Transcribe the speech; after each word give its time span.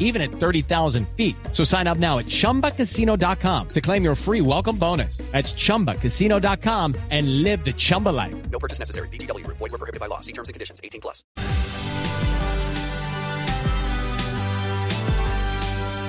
even 0.00 0.20
at 0.20 0.30
30,000 0.32 1.06
feet. 1.16 1.36
So 1.52 1.62
sign 1.62 1.86
up 1.86 1.98
now 1.98 2.18
at 2.18 2.26
chumbacasino.com 2.26 3.68
to 3.68 3.80
claim 3.80 4.02
your 4.02 4.16
free 4.16 4.40
welcome 4.40 4.76
bonus. 4.76 5.18
That's 5.30 5.52
chumbacasino.com 5.54 6.96
and 7.10 7.42
live 7.44 7.64
the 7.64 7.72
Chumba 7.72 8.08
life. 8.08 8.34
No 8.50 8.58
purchase 8.58 8.80
necessary. 8.80 9.06
BGW. 9.08 9.46
Void 9.46 9.60
were 9.60 9.78
prohibited 9.78 10.00
by 10.00 10.06
law. 10.06 10.18
See 10.20 10.32
terms 10.32 10.48
and 10.48 10.54
conditions. 10.54 10.80
18 10.82 11.00
plus. 11.00 11.22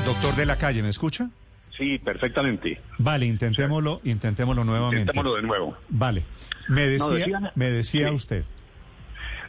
Doctor 0.06 0.36
de 0.36 0.46
la 0.46 0.56
calle, 0.58 0.82
¿me 0.82 0.90
escucha? 0.90 1.30
Sí, 1.78 2.00
perfectamente. 2.00 2.82
Vale, 2.98 3.26
intentémoslo, 3.28 4.02
intentémoslo 4.04 4.64
nuevamente. 4.64 5.02
Intentémoslo 5.02 5.36
de 5.36 5.42
nuevo. 5.44 5.78
Vale. 5.90 6.24
Me 6.68 6.82
decía, 6.88 7.06
No, 7.08 7.12
decía- 7.14 7.52
me 7.56 7.70
decía 7.72 8.08
sí. 8.10 8.14
usted. 8.16 8.44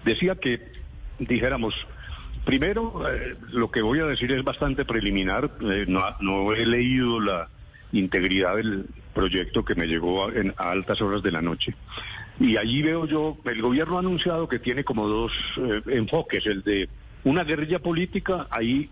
Decía 0.05 0.34
que 0.36 0.61
dijéramos, 1.19 1.74
primero, 2.45 3.02
eh, 3.09 3.37
lo 3.51 3.70
que 3.70 3.82
voy 3.82 4.01
a 4.01 4.06
decir 4.06 4.32
es 4.32 4.42
bastante 4.45 4.84
preliminar. 4.84 5.50
eh, 5.60 5.84
no, 5.88 6.02
no 6.20 6.52
he 6.52 6.66
leído 6.66 7.20
la 7.20 7.48
integridad 7.92 8.56
del 8.56 8.87
proyecto 9.14 9.64
que 9.64 9.74
me 9.74 9.87
llegó 9.87 10.27
a, 10.27 10.33
en- 10.33 10.55
altas 10.56 11.00
horas 11.02 11.23
de 11.23 11.33
la 11.33 11.42
noche. 11.42 11.74
Y 12.41 12.56
allí 12.56 12.83
veo 12.83 13.06
yo, 13.06 13.36
el 13.45 13.60
gobierno 13.60 13.97
ha 13.97 14.00
anunciado 14.00 14.48
que 14.48 14.59
tiene 14.59 14.84
como 14.84 15.06
dos 15.06 15.33
eh, 15.59 15.83
enfoques, 15.86 16.47
el 16.47 16.62
de 16.62 16.88
una 17.24 17.45
guerrilla 17.45 17.78
política, 17.78 18.47
ahí 18.50 18.91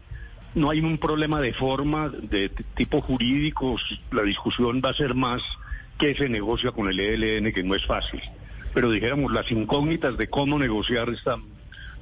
no 0.55 0.71
hay 0.71 0.80
un 0.80 0.99
problema 0.99 1.41
de 1.41 1.52
forma, 1.55 2.09
de 2.11 2.51
tipo 2.77 3.01
jurídico, 3.01 3.77
la 4.13 4.23
discusión 4.23 4.80
va 4.85 4.91
a 4.91 4.95
ser 4.95 5.15
más 5.15 5.43
que 5.99 6.15
se 6.15 6.29
negocia 6.29 6.71
con 6.73 6.89
el 6.89 6.99
ELN, 7.01 7.52
que 7.52 7.63
no 7.63 7.74
es 7.74 7.85
fácil. 7.87 8.21
Pero 8.74 8.91
dijéramos, 8.91 9.33
las 9.33 9.51
incógnitas 9.51 10.17
de 10.17 10.29
cómo 10.29 10.59
negociar 10.59 11.09
están 11.11 11.43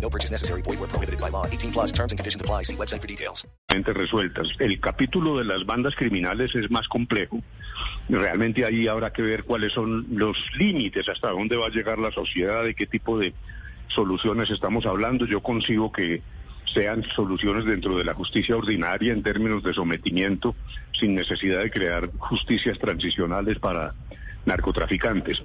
No 0.00 0.08
purchase 0.08 0.30
necessary. 0.30 0.62
Void 0.62 0.80
were 0.80 0.88
prohibited 0.88 1.20
by 1.20 1.30
law. 1.30 1.46
18 1.46 1.72
plus 1.72 1.92
terms 1.92 2.12
and 2.12 2.18
conditions 2.18 2.40
apply. 2.40 2.64
See 2.64 2.76
website 2.76 3.00
for 3.00 3.06
details. 3.06 3.46
El 4.58 4.80
capítulo 4.80 5.38
de 5.38 5.44
las 5.44 5.64
bandas 5.64 5.94
criminales 5.94 6.54
es 6.54 6.70
más 6.70 6.88
complejo. 6.88 7.40
Realmente 8.08 8.64
ahí 8.64 8.88
habrá 8.88 9.12
que 9.12 9.22
ver 9.22 9.44
cuáles 9.44 9.72
son 9.72 10.06
los 10.10 10.36
límites, 10.58 11.08
hasta 11.08 11.30
dónde 11.30 11.56
va 11.56 11.66
a 11.66 11.70
llegar 11.70 11.98
la 11.98 12.10
sociedad, 12.10 12.64
de 12.64 12.74
qué 12.74 12.86
tipo 12.86 13.18
de 13.18 13.32
soluciones 13.88 14.50
estamos 14.50 14.86
hablando. 14.86 15.24
Yo 15.26 15.40
consigo 15.40 15.92
que 15.92 16.22
sean 16.74 17.04
soluciones 17.14 17.64
dentro 17.64 17.96
de 17.96 18.04
la 18.04 18.14
justicia 18.14 18.56
ordinaria 18.56 19.12
en 19.12 19.22
términos 19.22 19.62
de 19.62 19.72
sometimiento, 19.72 20.56
sin 20.98 21.14
necesidad 21.14 21.62
de 21.62 21.70
crear 21.70 22.10
justicias 22.18 22.78
transicionales 22.78 23.58
para 23.58 23.94
narcotraficantes. 24.46 25.42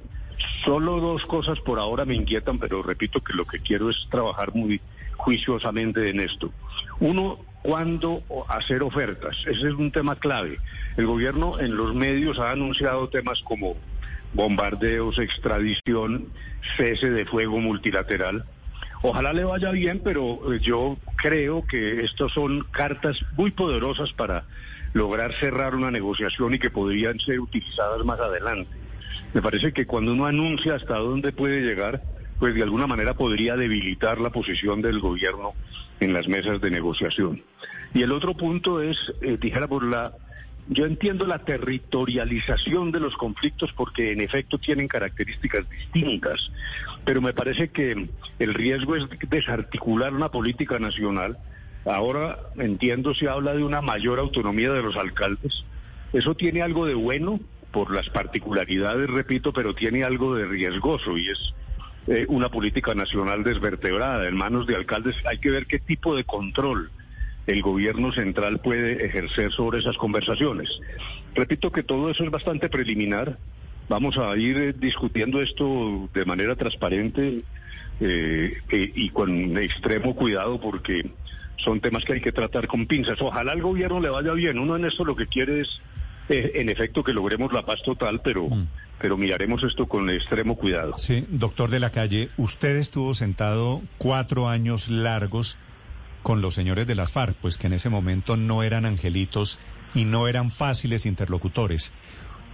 Solo 0.63 0.99
dos 0.99 1.25
cosas 1.25 1.59
por 1.59 1.79
ahora 1.79 2.05
me 2.05 2.15
inquietan, 2.15 2.59
pero 2.59 2.83
repito 2.83 3.21
que 3.21 3.33
lo 3.33 3.45
que 3.45 3.59
quiero 3.59 3.89
es 3.89 4.07
trabajar 4.09 4.53
muy 4.53 4.81
juiciosamente 5.17 6.09
en 6.09 6.19
esto. 6.19 6.51
Uno, 6.99 7.39
¿cuándo 7.61 8.23
hacer 8.47 8.83
ofertas? 8.83 9.37
Ese 9.45 9.67
es 9.67 9.73
un 9.73 9.91
tema 9.91 10.15
clave. 10.17 10.59
El 10.97 11.05
gobierno 11.05 11.59
en 11.59 11.75
los 11.75 11.93
medios 11.93 12.39
ha 12.39 12.51
anunciado 12.51 13.09
temas 13.09 13.41
como 13.43 13.75
bombardeos, 14.33 15.17
extradición, 15.17 16.27
cese 16.77 17.09
de 17.09 17.25
fuego 17.25 17.59
multilateral. 17.59 18.45
Ojalá 19.01 19.33
le 19.33 19.43
vaya 19.43 19.71
bien, 19.71 20.01
pero 20.03 20.53
eh, 20.53 20.59
yo 20.61 20.97
creo 21.17 21.65
que 21.67 22.03
estos 22.03 22.33
son 22.33 22.65
cartas 22.71 23.17
muy 23.37 23.51
poderosas 23.51 24.11
para 24.13 24.45
lograr 24.93 25.33
cerrar 25.39 25.75
una 25.75 25.91
negociación 25.91 26.53
y 26.53 26.59
que 26.59 26.69
podrían 26.69 27.19
ser 27.19 27.39
utilizadas 27.39 28.03
más 28.03 28.19
adelante. 28.19 28.84
Me 29.33 29.41
parece 29.41 29.73
que 29.73 29.85
cuando 29.85 30.13
uno 30.13 30.25
anuncia 30.25 30.75
hasta 30.75 30.97
dónde 30.97 31.31
puede 31.31 31.61
llegar, 31.61 32.01
pues 32.39 32.53
de 32.55 32.63
alguna 32.63 32.87
manera 32.87 33.13
podría 33.13 33.55
debilitar 33.55 34.19
la 34.19 34.29
posición 34.29 34.81
del 34.81 34.99
gobierno 34.99 35.53
en 35.99 36.13
las 36.13 36.27
mesas 36.27 36.61
de 36.61 36.71
negociación. 36.71 37.41
Y 37.93 38.01
el 38.01 38.11
otro 38.11 38.35
punto 38.35 38.81
es, 38.81 38.97
eh, 39.21 39.37
dijera 39.39 39.67
por 39.67 39.83
la, 39.83 40.13
yo 40.67 40.85
entiendo 40.85 41.25
la 41.25 41.39
territorialización 41.39 42.91
de 42.91 42.99
los 42.99 43.15
conflictos 43.15 43.71
porque 43.73 44.11
en 44.11 44.21
efecto 44.21 44.57
tienen 44.57 44.87
características 44.87 45.69
distintas, 45.69 46.51
pero 47.05 47.21
me 47.21 47.33
parece 47.33 47.69
que 47.69 48.09
el 48.39 48.53
riesgo 48.53 48.95
es 48.95 49.05
desarticular 49.29 50.13
una 50.13 50.29
política 50.29 50.79
nacional. 50.79 51.37
Ahora 51.85 52.39
entiendo 52.57 53.13
se 53.13 53.29
habla 53.29 53.53
de 53.53 53.63
una 53.63 53.81
mayor 53.81 54.19
autonomía 54.19 54.71
de 54.71 54.81
los 54.81 54.97
alcaldes. 54.97 55.63
Eso 56.13 56.33
tiene 56.33 56.61
algo 56.61 56.85
de 56.85 56.95
bueno 56.95 57.39
por 57.75 57.93
las 57.93 58.07
particularidades, 58.07 59.09
repito, 59.09 59.51
pero 59.51 59.75
tiene 59.75 60.05
algo 60.05 60.33
de 60.33 60.45
riesgoso 60.45 61.17
y 61.17 61.27
es 61.29 61.53
eh, 62.07 62.25
una 62.29 62.47
política 62.47 62.95
nacional 62.95 63.43
desvertebrada 63.43 64.29
en 64.29 64.37
manos 64.37 64.65
de 64.65 64.77
alcaldes. 64.77 65.13
Hay 65.29 65.39
que 65.39 65.51
ver 65.51 65.65
qué 65.65 65.79
tipo 65.79 66.15
de 66.15 66.23
control 66.23 66.89
el 67.47 67.61
gobierno 67.61 68.13
central 68.13 68.61
puede 68.61 69.05
ejercer 69.05 69.51
sobre 69.51 69.79
esas 69.79 69.97
conversaciones. 69.97 70.69
Repito 71.33 71.69
que 71.69 71.83
todo 71.83 72.09
eso 72.09 72.23
es 72.23 72.31
bastante 72.31 72.69
preliminar. 72.69 73.37
Vamos 73.89 74.17
a 74.17 74.37
ir 74.37 74.55
eh, 74.55 74.71
discutiendo 74.71 75.41
esto 75.41 76.07
de 76.13 76.23
manera 76.23 76.55
transparente 76.55 77.41
eh, 77.99 78.53
y 78.71 79.09
con 79.09 79.57
extremo 79.57 80.15
cuidado 80.15 80.61
porque 80.61 81.11
son 81.57 81.81
temas 81.81 82.05
que 82.05 82.13
hay 82.13 82.21
que 82.21 82.31
tratar 82.31 82.67
con 82.67 82.85
pinzas. 82.85 83.21
Ojalá 83.21 83.51
al 83.51 83.61
gobierno 83.61 83.99
le 83.99 84.07
vaya 84.07 84.31
bien. 84.31 84.59
Uno 84.59 84.77
en 84.77 84.85
esto 84.85 85.03
lo 85.03 85.17
que 85.17 85.27
quiere 85.27 85.59
es, 85.59 85.81
en 86.29 86.69
efecto, 86.69 87.03
que 87.03 87.13
logremos 87.13 87.53
la 87.53 87.65
paz 87.65 87.81
total, 87.83 88.21
pero, 88.23 88.47
pero 88.99 89.17
miraremos 89.17 89.63
esto 89.63 89.87
con 89.87 90.09
extremo 90.09 90.55
cuidado. 90.55 90.97
Sí, 90.97 91.25
doctor 91.29 91.69
de 91.69 91.79
la 91.79 91.91
calle, 91.91 92.29
usted 92.37 92.77
estuvo 92.77 93.13
sentado 93.13 93.81
cuatro 93.97 94.49
años 94.49 94.89
largos 94.89 95.57
con 96.23 96.41
los 96.41 96.55
señores 96.55 96.87
de 96.87 96.95
las 96.95 97.11
FARC, 97.11 97.35
pues 97.35 97.57
que 97.57 97.67
en 97.67 97.73
ese 97.73 97.89
momento 97.89 98.37
no 98.37 98.63
eran 98.63 98.85
angelitos 98.85 99.59
y 99.93 100.05
no 100.05 100.27
eran 100.27 100.49
fáciles 100.51 101.05
interlocutores. 101.05 101.93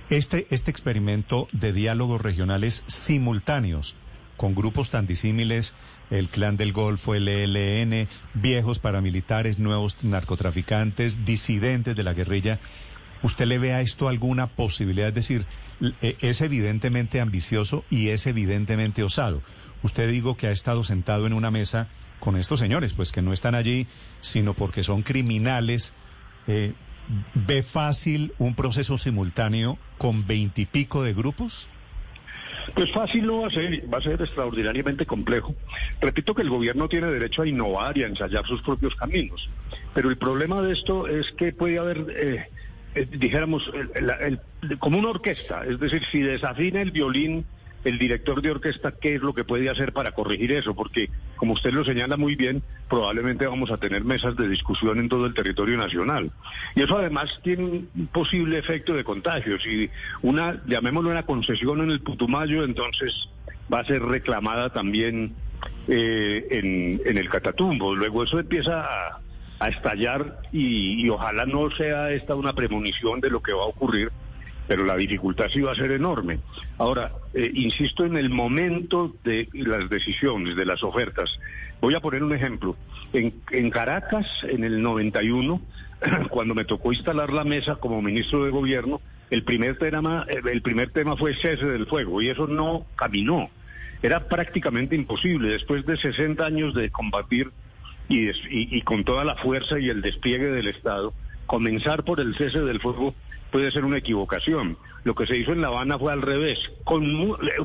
Este, 0.10 0.46
este 0.50 0.72
experimento 0.72 1.48
de 1.54 1.72
diálogos 1.72 2.22
regionales 2.22 2.84
simultáneos 2.88 3.96
con 4.42 4.56
grupos 4.56 4.90
tan 4.90 5.06
disímiles, 5.06 5.76
el 6.10 6.28
Clan 6.28 6.58
del 6.58 6.74
Golfo, 6.74 7.14
el 7.14 7.28
ELN, 7.28 8.08
viejos 8.34 8.80
paramilitares, 8.80 9.60
nuevos 9.60 10.04
narcotraficantes, 10.04 11.26
disidentes 11.26 11.96
de 11.96 12.02
la 12.02 12.14
guerrilla, 12.14 12.60
¿usted 13.24 13.46
le 13.46 13.60
ve 13.60 13.74
a 13.74 13.82
esto 13.82 14.08
alguna 14.08 14.48
posibilidad? 14.48 15.10
Es 15.10 15.16
decir, 15.16 15.46
eh, 16.02 16.18
es 16.22 16.42
evidentemente 16.42 17.20
ambicioso 17.20 17.84
y 17.90 18.10
es 18.10 18.28
evidentemente 18.28 19.04
osado. 19.04 19.42
Usted 19.84 20.10
digo 20.12 20.38
que 20.38 20.48
ha 20.48 20.52
estado 20.52 20.84
sentado 20.84 21.28
en 21.28 21.34
una 21.34 21.52
mesa 21.52 21.88
con 22.20 22.38
estos 22.38 22.60
señores, 22.60 22.94
pues 22.94 23.12
que 23.12 23.22
no 23.22 23.34
están 23.34 23.56
allí, 23.56 23.88
sino 24.20 24.54
porque 24.54 24.84
son 24.84 25.02
criminales. 25.02 25.94
Eh, 26.48 26.74
¿Ve 27.34 27.64
fácil 27.64 28.34
un 28.38 28.56
proceso 28.56 28.98
simultáneo 28.98 29.78
con 29.98 30.28
veintipico 30.28 31.04
de 31.04 31.14
grupos? 31.14 31.68
Pues 32.76 32.92
fácil 32.92 33.26
no 33.26 33.42
va 33.42 33.48
a 33.48 33.50
ser, 33.50 33.92
va 33.92 33.98
a 33.98 34.02
ser 34.02 34.22
extraordinariamente 34.22 35.06
complejo. 35.06 35.56
Repito 36.00 36.36
que 36.36 36.44
el 36.44 36.50
gobierno 36.50 36.88
tiene 36.88 37.08
derecho 37.08 37.42
a 37.42 37.48
innovar 37.48 37.98
y 37.98 38.04
a 38.04 38.08
ensayar 38.08 38.46
sus 38.46 38.62
propios 38.62 38.96
caminos, 38.96 39.50
pero 39.94 40.10
el 40.10 40.18
problema 40.18 40.62
de 40.62 40.74
esto 40.74 41.08
es 41.08 41.26
que 41.38 41.54
puede 41.54 41.80
haber, 41.80 42.06
eh, 42.16 42.46
eh, 42.96 43.08
dijéramos, 43.10 43.70
el- 43.74 43.90
el- 43.96 44.40
el- 44.62 44.78
como 44.80 45.00
una 45.00 45.10
orquesta, 45.10 45.64
es 45.66 45.80
decir, 45.80 46.02
si 46.12 46.22
desafina 46.22 46.82
el 46.82 46.92
violín 46.92 47.46
el 47.84 47.98
director 47.98 48.44
de 48.44 48.52
orquesta, 48.52 48.94
¿qué 49.02 49.16
es 49.16 49.22
lo 49.24 49.34
que 49.34 49.44
puede 49.44 49.68
hacer 49.68 49.92
para 49.92 50.12
corregir 50.12 50.52
eso? 50.52 50.76
Porque, 50.76 51.10
como 51.36 51.54
usted 51.54 51.72
lo 51.72 51.84
señala 51.84 52.16
muy 52.16 52.36
bien, 52.36 52.62
probablemente 52.88 53.48
vamos 53.48 53.72
a 53.72 53.78
tener 53.78 54.04
mesas 54.04 54.36
de 54.36 54.48
discusión 54.48 55.00
en 55.00 55.10
todo 55.10 55.26
el 55.26 55.34
territorio 55.34 55.78
nacional. 55.78 56.32
Y 56.76 56.84
eso 56.84 57.00
además 57.00 57.32
tiene 57.44 57.64
un 57.64 57.90
posible 58.14 58.60
efecto 58.60 58.94
de 58.94 59.04
contagio. 59.04 59.60
Si 59.60 59.90
una, 60.22 60.62
llamémoslo 60.68 61.10
una 61.10 61.24
concesión 61.24 61.82
en 61.82 61.90
el 61.90 62.02
Putumayo, 62.02 62.64
entonces 62.64 63.30
va 63.74 63.80
a 63.80 63.86
ser 63.86 64.04
reclamada 64.04 64.70
también 64.72 65.34
eh, 65.88 66.48
en, 66.52 67.02
en 67.04 67.18
el 67.18 67.30
Catatumbo. 67.30 67.96
Luego 67.96 68.26
eso 68.26 68.38
empieza 68.38 68.82
a, 68.82 69.22
a 69.62 69.68
estallar 69.68 70.40
y, 70.52 71.06
y 71.06 71.10
ojalá 71.10 71.46
no 71.46 71.70
sea 71.70 72.10
esta 72.10 72.34
una 72.34 72.54
premonición 72.54 73.22
de 73.22 73.30
lo 73.30 73.44
que 73.44 73.54
va 73.54 73.62
a 73.62 73.68
ocurrir, 73.68 74.12
pero 74.68 74.84
la 74.84 74.96
dificultad 74.96 75.46
sí 75.54 75.62
va 75.62 75.74
a 75.74 75.76
ser 75.76 75.92
enorme. 75.92 76.40
Ahora, 76.80 77.12
eh, 77.36 77.52
insisto 77.54 78.04
en 78.04 78.18
el 78.18 78.32
momento 78.32 79.14
de 79.24 79.48
las 79.54 79.88
decisiones, 79.88 80.56
de 80.56 80.66
las 80.66 80.82
ofertas. 80.82 81.30
Voy 81.80 81.94
a 81.94 82.00
poner 82.00 82.24
un 82.24 82.34
ejemplo. 82.34 82.76
En, 83.14 83.36
en 83.52 83.70
Caracas, 83.70 84.26
en 84.44 84.64
el 84.64 84.82
91, 84.82 85.62
cuando 86.32 86.56
me 86.56 86.66
tocó 86.66 86.92
instalar 86.92 87.32
la 87.32 87.44
mesa 87.44 87.76
como 87.76 88.02
ministro 88.02 88.44
de 88.44 88.50
gobierno, 88.50 89.00
el 89.30 89.44
primer 89.44 89.78
tema, 89.78 90.26
eh, 90.28 90.42
el 90.52 90.64
primer 90.64 90.90
tema 90.90 91.16
fue 91.18 91.36
cese 91.36 91.66
del 91.66 91.86
fuego 91.86 92.20
y 92.20 92.30
eso 92.30 92.48
no 92.48 92.88
caminó. 92.96 93.52
Era 94.02 94.28
prácticamente 94.28 94.96
imposible 94.96 95.50
después 95.50 95.86
de 95.86 95.98
60 95.98 96.44
años 96.44 96.74
de 96.74 96.90
combatir 96.90 97.52
y, 98.10 98.26
des- 98.26 98.42
y- 98.50 98.76
y 98.78 98.82
con 98.82 99.04
toda 99.04 99.24
la 99.24 99.36
fuerza 99.36 99.80
y 99.80 99.90
el 99.90 100.02
despliegue 100.02 100.48
del 100.48 100.68
Estado, 100.68 101.14
comenzar 101.46 102.04
por 102.04 102.20
el 102.20 102.36
cese 102.36 102.60
del 102.62 102.80
fuego 102.80 103.14
puede 103.52 103.72
ser 103.72 103.84
una 103.84 103.98
equivocación. 103.98 104.78
Lo 105.04 105.16
que 105.16 105.26
se 105.28 105.36
hizo 105.38 105.52
en 105.52 105.62
La 105.62 105.68
Habana 105.68 105.98
fue 105.98 106.14
al 106.14 106.22
revés. 106.22 106.60
Con 106.84 107.04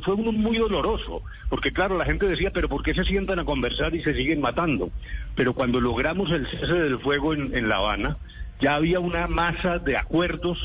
fue 0.03 0.17
muy 0.17 0.57
doloroso, 0.59 1.23
porque 1.51 1.71
claro, 1.71 1.97
la 1.99 2.05
gente 2.07 2.27
decía, 2.27 2.51
pero 2.53 2.69
¿por 2.69 2.83
qué 2.83 2.95
se 2.95 3.05
sientan 3.05 3.39
a 3.39 3.45
conversar 3.45 3.95
y 3.95 4.03
se 4.03 4.15
siguen 4.15 4.41
matando? 4.41 4.91
Pero 5.35 5.53
cuando 5.53 5.81
logramos 5.81 6.31
el 6.31 6.47
cese 6.49 6.73
del 6.73 6.99
fuego 6.99 7.35
en, 7.35 7.55
en 7.57 7.69
La 7.69 7.77
Habana, 7.77 8.17
ya 8.61 8.75
había 8.77 9.01
una 9.01 9.27
masa 9.29 9.79
de 9.79 9.97
acuerdos 9.97 10.59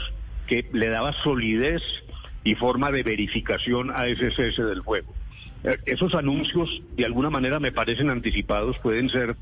que 0.48 0.66
le 0.72 0.88
daba 0.88 1.12
solidez 1.24 1.82
y 2.44 2.56
forma 2.56 2.90
de 2.90 3.04
verificación 3.04 3.92
a 3.94 4.08
ese 4.08 4.32
cese 4.32 4.64
del 4.64 4.82
fuego. 4.82 5.14
Eh, 5.64 5.78
Esos 5.86 6.16
anuncios, 6.16 6.70
de 6.96 7.06
alguna 7.06 7.30
manera, 7.30 7.60
me 7.60 7.72
parecen 7.72 8.10
anticipados, 8.10 8.78
pueden 8.80 9.10
ser 9.10 9.36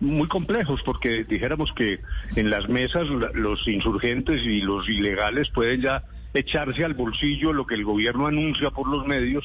muy 0.00 0.28
complejos, 0.28 0.80
porque 0.84 1.24
dijéramos 1.24 1.72
que 1.72 2.00
en 2.34 2.50
las 2.50 2.68
mesas 2.68 3.06
los 3.34 3.66
insurgentes 3.68 4.42
y 4.44 4.60
los 4.62 4.88
ilegales 4.88 5.50
pueden 5.50 5.82
ya 5.82 6.02
echarse 6.32 6.84
al 6.84 6.94
bolsillo 6.94 7.52
lo 7.52 7.66
que 7.66 7.74
el 7.74 7.84
gobierno 7.84 8.26
anuncia 8.26 8.70
por 8.70 8.88
los 8.88 9.06
medios 9.06 9.44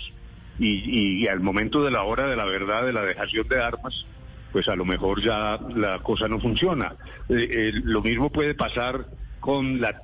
y, 0.57 1.23
y- 1.23 1.27
al 1.27 1.41
momento 1.41 1.83
de 1.83 1.91
la 1.91 2.03
hora 2.03 2.27
de 2.27 2.35
la 2.37 2.45
verdad, 2.45 2.85
de 2.85 2.93
la 2.93 3.01
dejación 3.05 3.47
de 3.49 3.61
armas, 3.61 4.05
pues 4.53 4.69
a 4.69 4.75
lo 4.75 4.85
mejor 4.85 5.21
ya 5.21 5.59
la 5.75 5.99
cosa 5.99 6.27
no 6.29 6.39
funciona. 6.39 6.95
Eh, 7.27 7.49
eh, 7.51 7.71
lo 7.83 8.01
mismo 8.01 8.29
puede 8.31 8.55
pasar 8.55 9.05
con 9.41 9.81
la, 9.81 10.01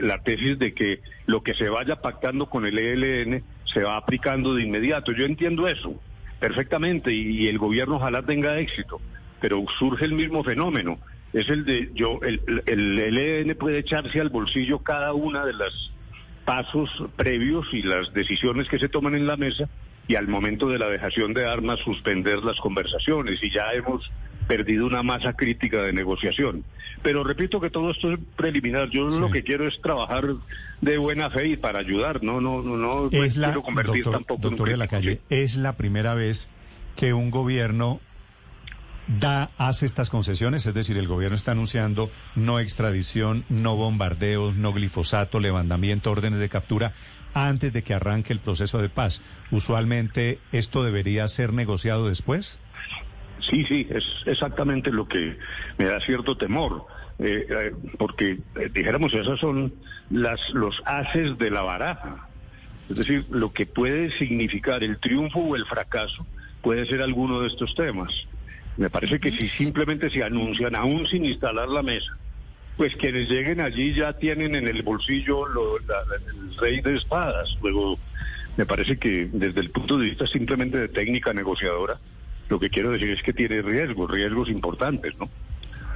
la 0.00 0.18
tesis 0.18 0.58
de 0.58 0.74
que 0.74 1.00
lo 1.26 1.42
que 1.42 1.54
se 1.54 1.68
vaya 1.68 1.96
pactando 1.96 2.46
con 2.50 2.66
el 2.66 2.78
ELN 2.78 3.44
se 3.64 3.82
va 3.82 3.96
aplicando 3.96 4.54
de 4.54 4.64
inmediato. 4.64 5.12
Yo 5.12 5.24
entiendo 5.24 5.68
eso 5.68 5.94
perfectamente 6.40 7.12
y 7.12 7.46
el 7.46 7.58
gobierno 7.58 7.96
ojalá 7.96 8.22
tenga 8.22 8.58
éxito, 8.58 9.00
pero 9.42 9.62
surge 9.78 10.06
el 10.06 10.12
mismo 10.12 10.42
fenómeno. 10.44 10.98
Es 11.32 11.48
el 11.48 11.64
de 11.64 11.90
yo, 11.94 12.20
el, 12.22 12.40
el, 12.66 12.98
el 12.98 13.18
ELN 13.18 13.56
puede 13.56 13.78
echarse 13.78 14.20
al 14.20 14.30
bolsillo 14.30 14.78
cada 14.78 15.12
una 15.12 15.44
de 15.44 15.52
los 15.52 15.92
pasos 16.44 16.88
previos 17.16 17.66
y 17.72 17.82
las 17.82 18.12
decisiones 18.14 18.68
que 18.68 18.78
se 18.78 18.88
toman 18.88 19.14
en 19.16 19.26
la 19.26 19.36
mesa 19.36 19.68
y 20.06 20.14
al 20.14 20.28
momento 20.28 20.68
de 20.68 20.78
la 20.78 20.88
dejación 20.88 21.34
de 21.34 21.46
armas 21.46 21.80
suspender 21.80 22.38
las 22.38 22.58
conversaciones 22.60 23.42
y 23.42 23.50
ya 23.50 23.72
hemos 23.72 24.10
perdido 24.46 24.86
una 24.86 25.02
masa 25.02 25.32
crítica 25.32 25.82
de 25.82 25.92
negociación. 25.92 26.64
Pero 27.02 27.24
repito 27.24 27.60
que 27.60 27.70
todo 27.70 27.90
esto 27.90 28.12
es 28.12 28.20
preliminar. 28.36 28.90
Yo 28.90 29.08
lo 29.08 29.30
que 29.30 29.42
quiero 29.42 29.66
es 29.66 29.80
trabajar 29.80 30.24
de 30.80 30.98
buena 30.98 31.30
fe 31.30 31.48
y 31.48 31.56
para 31.56 31.80
ayudar. 31.80 32.22
No, 32.22 32.40
no, 32.40 32.62
no, 32.62 32.76
no 32.76 33.08
Es 33.10 33.36
la, 33.36 33.48
quiero 33.48 33.62
convertir 33.62 34.04
doctor, 34.04 34.20
tampoco 34.20 34.42
en 34.42 34.46
un 34.46 34.50
doctor 34.50 34.68
de 34.68 34.76
la 34.76 34.88
calle, 34.88 35.20
es 35.30 35.56
la 35.56 35.76
primera 35.76 36.14
vez 36.14 36.48
que 36.96 37.12
un 37.12 37.30
gobierno 37.30 38.00
da, 39.06 39.50
hace 39.58 39.86
estas 39.86 40.10
concesiones, 40.10 40.66
es 40.66 40.74
decir, 40.74 40.96
el 40.96 41.08
gobierno 41.08 41.36
está 41.36 41.52
anunciando 41.52 42.10
no 42.34 42.60
extradición, 42.60 43.44
no 43.48 43.76
bombardeos, 43.76 44.54
no 44.54 44.72
glifosato, 44.72 45.40
levantamiento, 45.40 46.10
órdenes 46.10 46.38
de 46.38 46.48
captura 46.48 46.92
antes 47.34 47.72
de 47.72 47.82
que 47.82 47.94
arranque 47.94 48.32
el 48.32 48.40
proceso 48.40 48.78
de 48.78 48.88
paz. 48.88 49.22
Usualmente 49.50 50.38
esto 50.52 50.84
debería 50.84 51.26
ser 51.28 51.52
negociado 51.52 52.08
después. 52.08 52.58
Sí, 53.50 53.64
sí, 53.64 53.86
es 53.90 54.04
exactamente 54.26 54.90
lo 54.90 55.08
que 55.08 55.36
me 55.78 55.86
da 55.86 56.00
cierto 56.00 56.36
temor, 56.36 56.86
eh, 57.18 57.46
eh, 57.48 57.72
porque 57.98 58.38
eh, 58.54 58.70
dijéramos 58.72 59.12
esas 59.14 59.40
son 59.40 59.74
las 60.10 60.40
los 60.50 60.80
haces 60.84 61.36
de 61.38 61.50
la 61.50 61.62
baraja, 61.62 62.28
es 62.88 62.96
decir, 62.96 63.26
lo 63.30 63.52
que 63.52 63.66
puede 63.66 64.16
significar 64.18 64.84
el 64.84 64.98
triunfo 64.98 65.40
o 65.40 65.56
el 65.56 65.64
fracaso 65.66 66.24
puede 66.60 66.86
ser 66.86 67.02
alguno 67.02 67.40
de 67.40 67.48
estos 67.48 67.74
temas. 67.74 68.12
Me 68.76 68.90
parece 68.90 69.20
que 69.20 69.30
si 69.32 69.48
simplemente 69.48 70.10
se 70.10 70.22
anuncian, 70.24 70.74
aún 70.74 71.06
sin 71.06 71.24
instalar 71.24 71.68
la 71.68 71.82
mesa, 71.82 72.10
pues 72.76 72.96
quienes 72.96 73.28
lleguen 73.28 73.60
allí 73.60 73.92
ya 73.94 74.12
tienen 74.14 74.54
en 74.54 74.66
el 74.66 74.82
bolsillo 74.82 75.46
lo- 75.46 75.78
la- 75.80 76.02
el 76.30 76.56
rey 76.56 76.80
de 76.80 76.96
espadas. 76.96 77.56
Luego, 77.62 77.98
me 78.56 78.64
parece 78.66 78.96
que 78.98 79.28
desde 79.32 79.60
el 79.60 79.70
punto 79.70 79.98
de 79.98 80.06
vista 80.06 80.26
simplemente 80.26 80.78
de 80.78 80.88
técnica 80.88 81.32
negociadora, 81.34 81.98
lo 82.48 82.58
que 82.58 82.70
quiero 82.70 82.90
decir 82.90 83.10
es 83.10 83.22
que 83.22 83.32
tiene 83.32 83.60
riesgos, 83.62 84.10
riesgos 84.10 84.48
importantes, 84.48 85.14
¿no? 85.18 85.30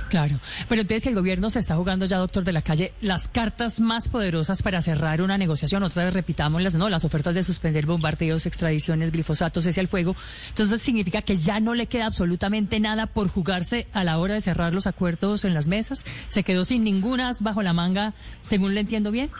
Claro, 0.08 0.36
pero 0.68 0.82
entonces 0.82 1.06
el 1.06 1.14
gobierno 1.14 1.50
se 1.50 1.58
está 1.58 1.74
jugando 1.74 2.06
ya, 2.06 2.18
doctor 2.18 2.44
de 2.44 2.52
la 2.52 2.62
calle, 2.62 2.92
las 3.00 3.28
cartas 3.28 3.80
más 3.80 4.08
poderosas 4.08 4.62
para 4.62 4.80
cerrar 4.80 5.20
una 5.20 5.36
negociación, 5.36 5.82
otra 5.82 6.04
vez 6.04 6.14
repitámoslas, 6.14 6.76
¿no? 6.76 6.88
Las 6.88 7.04
ofertas 7.04 7.34
de 7.34 7.42
suspender 7.42 7.86
bombardeos, 7.86 8.46
extradiciones, 8.46 9.10
glifosatos, 9.10 9.64
cese 9.64 9.80
al 9.80 9.88
fuego. 9.88 10.14
Entonces 10.48 10.80
significa 10.80 11.22
que 11.22 11.36
ya 11.36 11.58
no 11.58 11.74
le 11.74 11.86
queda 11.86 12.06
absolutamente 12.06 12.78
nada 12.78 13.06
por 13.06 13.28
jugarse 13.28 13.88
a 13.92 14.04
la 14.04 14.18
hora 14.18 14.34
de 14.34 14.40
cerrar 14.40 14.72
los 14.72 14.86
acuerdos 14.86 15.44
en 15.44 15.54
las 15.54 15.66
mesas. 15.66 16.04
Se 16.28 16.44
quedó 16.44 16.64
sin 16.64 16.84
ninguna 16.84 17.32
bajo 17.40 17.62
la 17.62 17.72
manga, 17.72 18.14
según 18.40 18.74
le 18.74 18.80
entiendo 18.80 19.10
bien. 19.10 19.30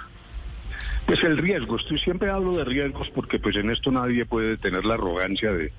Pues 1.06 1.22
el 1.22 1.38
riesgo, 1.38 1.76
estoy 1.76 2.00
siempre 2.00 2.30
hablo 2.30 2.56
de 2.56 2.64
riesgos 2.64 3.08
porque 3.14 3.38
pues 3.38 3.54
en 3.56 3.70
esto 3.70 3.92
nadie 3.92 4.26
puede 4.26 4.56
tener 4.56 4.84
la 4.84 4.94
arrogancia 4.94 5.52
de, 5.52 5.72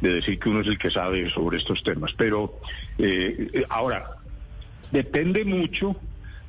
de 0.00 0.14
decir 0.14 0.38
que 0.40 0.48
uno 0.48 0.60
es 0.60 0.66
el 0.66 0.78
que 0.78 0.90
sabe 0.90 1.30
sobre 1.30 1.58
estos 1.58 1.82
temas. 1.84 2.12
Pero 2.16 2.58
eh, 2.98 3.48
eh, 3.52 3.64
ahora, 3.68 4.16
depende 4.92 5.44
mucho, 5.44 5.96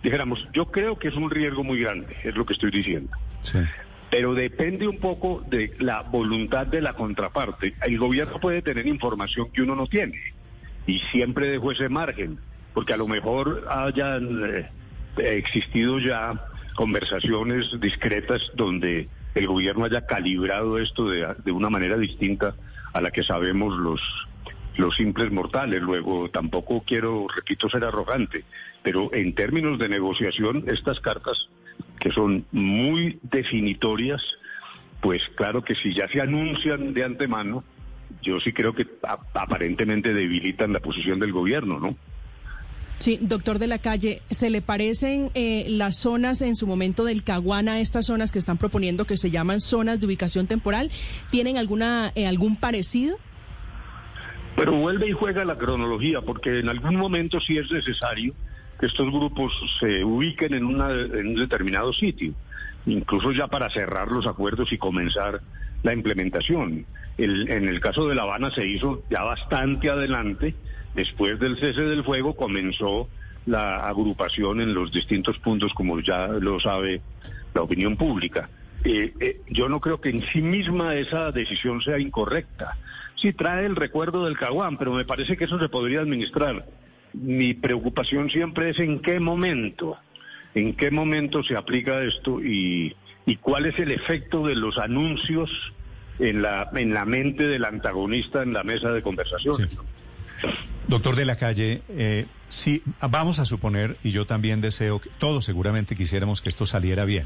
dijéramos, 0.03 0.47
yo 0.53 0.65
creo 0.65 0.99
que 0.99 1.07
es 1.07 1.15
un 1.15 1.31
riesgo 1.31 1.63
muy 1.63 1.79
grande, 1.79 2.15
es 2.23 2.35
lo 2.35 2.45
que 2.45 2.53
estoy 2.53 2.71
diciendo. 2.71 3.11
Sí. 3.41 3.59
Pero 4.11 4.35
depende 4.35 4.87
un 4.87 4.99
poco 4.99 5.43
de 5.49 5.73
la 5.79 6.01
voluntad 6.01 6.67
de 6.67 6.81
la 6.81 6.93
contraparte. 6.93 7.73
El 7.83 7.97
gobierno 7.97 8.39
puede 8.39 8.61
tener 8.61 8.85
información 8.85 9.49
que 9.51 9.63
uno 9.63 9.75
no 9.75 9.87
tiene 9.87 10.19
y 10.85 10.99
siempre 11.11 11.47
dejo 11.47 11.71
ese 11.71 11.89
margen, 11.89 12.37
porque 12.73 12.93
a 12.93 12.97
lo 12.97 13.07
mejor 13.07 13.65
hayan 13.69 14.45
eh, 14.45 14.69
existido 15.17 15.99
ya 15.99 16.45
conversaciones 16.75 17.65
discretas 17.79 18.41
donde 18.55 19.07
el 19.33 19.47
gobierno 19.47 19.85
haya 19.85 20.05
calibrado 20.05 20.77
esto 20.77 21.09
de, 21.09 21.25
de 21.43 21.51
una 21.51 21.69
manera 21.69 21.97
distinta 21.97 22.55
a 22.93 23.01
la 23.01 23.09
que 23.09 23.23
sabemos 23.23 23.75
los 23.77 24.01
los 24.77 24.95
simples 24.95 25.31
mortales. 25.31 25.81
Luego, 25.81 26.29
tampoco 26.29 26.83
quiero, 26.85 27.27
repito, 27.33 27.69
ser 27.69 27.83
arrogante, 27.83 28.43
pero 28.81 29.13
en 29.13 29.33
términos 29.35 29.79
de 29.79 29.89
negociación, 29.89 30.65
estas 30.67 30.99
cartas, 30.99 31.49
que 31.99 32.11
son 32.11 32.45
muy 32.51 33.19
definitorias, 33.23 34.21
pues 35.01 35.21
claro 35.35 35.63
que 35.63 35.75
si 35.75 35.93
ya 35.93 36.07
se 36.07 36.21
anuncian 36.21 36.93
de 36.93 37.03
antemano, 37.03 37.63
yo 38.21 38.39
sí 38.39 38.53
creo 38.53 38.73
que 38.73 38.87
aparentemente 39.33 40.13
debilitan 40.13 40.73
la 40.73 40.79
posición 40.79 41.19
del 41.19 41.31
gobierno, 41.31 41.79
¿no? 41.79 41.95
Sí, 42.99 43.19
doctor 43.19 43.59
de 43.59 43.67
la 43.67 43.79
calle, 43.79 44.21
¿se 44.29 44.49
le 44.49 44.61
parecen 44.61 45.29
eh, 45.33 45.65
las 45.67 45.97
zonas 45.97 46.41
en 46.41 46.55
su 46.55 46.67
momento 46.67 47.03
del 47.03 47.23
Caguana, 47.23 47.81
estas 47.81 48.05
zonas 48.05 48.31
que 48.31 48.39
están 48.39 48.57
proponiendo 48.57 49.03
que 49.03 49.17
se 49.17 49.29
llaman 49.29 49.59
zonas 49.59 49.99
de 49.99 50.05
ubicación 50.05 50.47
temporal? 50.47 50.89
¿Tienen 51.29 51.57
alguna 51.57 52.13
eh, 52.15 52.27
algún 52.27 52.55
parecido? 52.55 53.17
Pero 54.55 54.73
vuelve 54.73 55.07
y 55.07 55.11
juega 55.13 55.43
la 55.45 55.57
cronología, 55.57 56.21
porque 56.21 56.59
en 56.59 56.69
algún 56.69 56.95
momento 56.95 57.39
sí 57.39 57.57
es 57.57 57.71
necesario 57.71 58.33
que 58.79 58.85
estos 58.85 59.11
grupos 59.11 59.51
se 59.79 60.03
ubiquen 60.03 60.53
en, 60.53 60.65
una, 60.65 60.91
en 60.91 61.27
un 61.29 61.35
determinado 61.35 61.91
sitio, 61.93 62.33
incluso 62.85 63.31
ya 63.31 63.47
para 63.47 63.69
cerrar 63.69 64.09
los 64.11 64.27
acuerdos 64.27 64.71
y 64.71 64.77
comenzar 64.77 65.41
la 65.81 65.93
implementación. 65.93 66.85
El- 67.17 67.49
en 67.49 67.67
el 67.67 67.79
caso 67.79 68.07
de 68.07 68.15
La 68.15 68.23
Habana 68.23 68.51
se 68.51 68.65
hizo 68.67 69.03
ya 69.09 69.23
bastante 69.23 69.89
adelante, 69.89 70.55
después 70.93 71.39
del 71.39 71.57
cese 71.57 71.81
del 71.81 72.03
fuego 72.03 72.35
comenzó 72.35 73.09
la 73.45 73.77
agrupación 73.77 74.61
en 74.61 74.73
los 74.73 74.91
distintos 74.91 75.37
puntos, 75.39 75.73
como 75.73 75.99
ya 75.99 76.27
lo 76.27 76.59
sabe 76.59 77.01
la 77.53 77.61
opinión 77.63 77.97
pública. 77.97 78.49
Eh, 78.83 79.13
eh, 79.19 79.41
yo 79.49 79.69
no 79.69 79.79
creo 79.79 80.01
que 80.01 80.09
en 80.09 80.21
sí 80.31 80.41
misma 80.41 80.95
esa 80.95 81.31
decisión 81.31 81.81
sea 81.81 81.99
incorrecta. 81.99 82.77
Sí 83.15 83.33
trae 83.33 83.65
el 83.65 83.75
recuerdo 83.75 84.25
del 84.25 84.37
Caguán, 84.37 84.77
pero 84.77 84.93
me 84.93 85.05
parece 85.05 85.37
que 85.37 85.45
eso 85.45 85.59
se 85.59 85.69
podría 85.69 86.01
administrar. 86.01 86.65
Mi 87.13 87.53
preocupación 87.53 88.29
siempre 88.29 88.71
es 88.71 88.79
en 88.79 88.99
qué 88.99 89.19
momento, 89.19 89.97
en 90.55 90.75
qué 90.75 90.91
momento 90.91 91.43
se 91.43 91.55
aplica 91.55 92.03
esto 92.03 92.43
y, 92.43 92.95
y 93.25 93.35
cuál 93.37 93.67
es 93.67 93.77
el 93.79 93.91
efecto 93.91 94.45
de 94.45 94.55
los 94.55 94.77
anuncios 94.77 95.49
en 96.19 96.41
la, 96.41 96.69
en 96.73 96.93
la 96.93 97.05
mente 97.05 97.45
del 97.47 97.65
antagonista 97.65 98.43
en 98.43 98.53
la 98.53 98.63
mesa 98.63 98.89
de 98.89 99.01
conversaciones. 99.01 99.69
Sí. 99.71 99.77
Doctor 100.87 101.15
de 101.15 101.25
la 101.25 101.37
calle, 101.37 101.81
eh, 101.89 102.25
Si 102.49 102.83
vamos 102.99 103.39
a 103.39 103.45
suponer, 103.45 103.97
y 104.03 104.11
yo 104.11 104.25
también 104.25 104.61
deseo, 104.61 104.99
que 104.99 105.09
todos 105.17 105.45
seguramente 105.45 105.95
quisiéramos 105.95 106.41
que 106.41 106.49
esto 106.49 106.65
saliera 106.65 107.05
bien. 107.05 107.25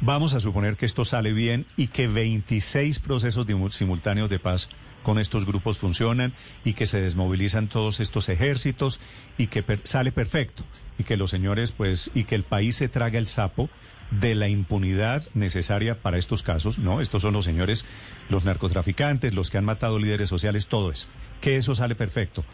Vamos 0.00 0.34
a 0.34 0.40
suponer 0.40 0.76
que 0.76 0.86
esto 0.86 1.04
sale 1.04 1.32
bien 1.32 1.66
y 1.76 1.88
que 1.88 2.08
26 2.08 2.98
procesos 2.98 3.46
simultáneos 3.70 4.28
de 4.28 4.38
paz 4.38 4.68
con 5.02 5.18
estos 5.18 5.46
grupos 5.46 5.78
funcionan 5.78 6.32
y 6.64 6.72
que 6.72 6.86
se 6.86 7.00
desmovilizan 7.00 7.68
todos 7.68 8.00
estos 8.00 8.28
ejércitos 8.28 9.00
y 9.38 9.46
que 9.46 9.64
sale 9.84 10.12
perfecto 10.12 10.64
y 10.98 11.04
que 11.04 11.16
los 11.16 11.30
señores 11.30 11.72
pues 11.72 12.10
y 12.14 12.24
que 12.24 12.34
el 12.34 12.42
país 12.42 12.76
se 12.76 12.88
traga 12.88 13.18
el 13.18 13.26
sapo 13.26 13.70
de 14.10 14.34
la 14.34 14.48
impunidad 14.48 15.26
necesaria 15.34 16.00
para 16.00 16.18
estos 16.18 16.42
casos, 16.42 16.78
¿no? 16.78 17.00
Estos 17.00 17.22
son 17.22 17.34
los 17.34 17.44
señores, 17.44 17.86
los 18.28 18.44
narcotraficantes, 18.44 19.34
los 19.34 19.50
que 19.50 19.58
han 19.58 19.64
matado 19.64 19.98
líderes 19.98 20.28
sociales, 20.28 20.68
todo 20.68 20.90
eso. 20.90 21.08
Que 21.40 21.56
eso 21.56 21.74
sale 21.74 21.94
perfecto. 21.94 22.44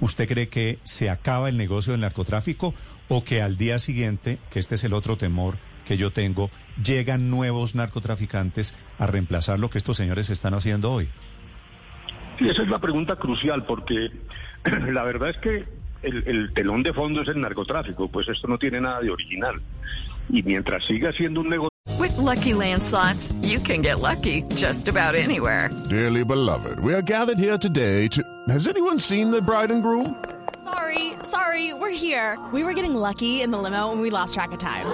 ¿Usted 0.00 0.28
cree 0.28 0.48
que 0.48 0.78
se 0.84 1.10
acaba 1.10 1.48
el 1.48 1.56
negocio 1.56 1.92
del 1.92 2.00
narcotráfico 2.00 2.74
o 3.08 3.24
que 3.24 3.42
al 3.42 3.56
día 3.56 3.78
siguiente, 3.78 4.38
que 4.50 4.58
este 4.58 4.76
es 4.76 4.84
el 4.84 4.94
otro 4.94 5.16
temor 5.16 5.58
que 5.84 5.96
yo 5.96 6.12
tengo, 6.12 6.50
llegan 6.82 7.30
nuevos 7.30 7.74
narcotraficantes 7.74 8.74
a 8.98 9.06
reemplazar 9.06 9.58
lo 9.58 9.70
que 9.70 9.78
estos 9.78 9.96
señores 9.96 10.30
están 10.30 10.54
haciendo 10.54 10.92
hoy? 10.92 11.08
Sí, 12.38 12.48
esa 12.48 12.62
es 12.62 12.68
la 12.68 12.78
pregunta 12.78 13.16
crucial, 13.16 13.64
porque 13.64 14.10
la 14.92 15.02
verdad 15.04 15.30
es 15.30 15.38
que 15.38 15.64
el, 16.02 16.26
el 16.26 16.52
telón 16.54 16.82
de 16.82 16.92
fondo 16.92 17.22
es 17.22 17.28
el 17.28 17.40
narcotráfico, 17.40 18.08
pues 18.08 18.28
esto 18.28 18.48
no 18.48 18.58
tiene 18.58 18.80
nada 18.80 19.00
de 19.00 19.10
original. 19.10 19.60
Y 20.28 20.42
mientras 20.42 20.84
siga 20.84 21.12
siendo 21.12 21.40
un 21.40 21.48
negocio... 21.48 21.68
With 21.98 22.16
Lucky 22.16 22.54
Land 22.54 22.82
slots, 22.82 23.32
you 23.42 23.58
can 23.60 23.82
get 23.82 24.00
lucky 24.00 24.42
just 24.54 24.88
about 24.88 25.14
anywhere. 25.14 25.70
Dearly 25.88 26.24
beloved, 26.24 26.80
we 26.80 26.94
are 26.94 27.02
gathered 27.02 27.38
here 27.38 27.58
today 27.58 28.08
to. 28.08 28.22
Has 28.48 28.66
anyone 28.66 28.98
seen 28.98 29.30
the 29.30 29.40
bride 29.42 29.70
and 29.70 29.82
groom? 29.82 30.16
Sorry, 30.64 31.12
sorry, 31.24 31.74
we're 31.74 31.90
here. 31.90 32.38
We 32.52 32.64
were 32.64 32.72
getting 32.72 32.94
lucky 32.94 33.42
in 33.42 33.50
the 33.50 33.58
limo 33.58 33.90
and 33.92 34.00
we 34.00 34.10
lost 34.10 34.34
track 34.34 34.52
of 34.52 34.58
time. 34.58 34.86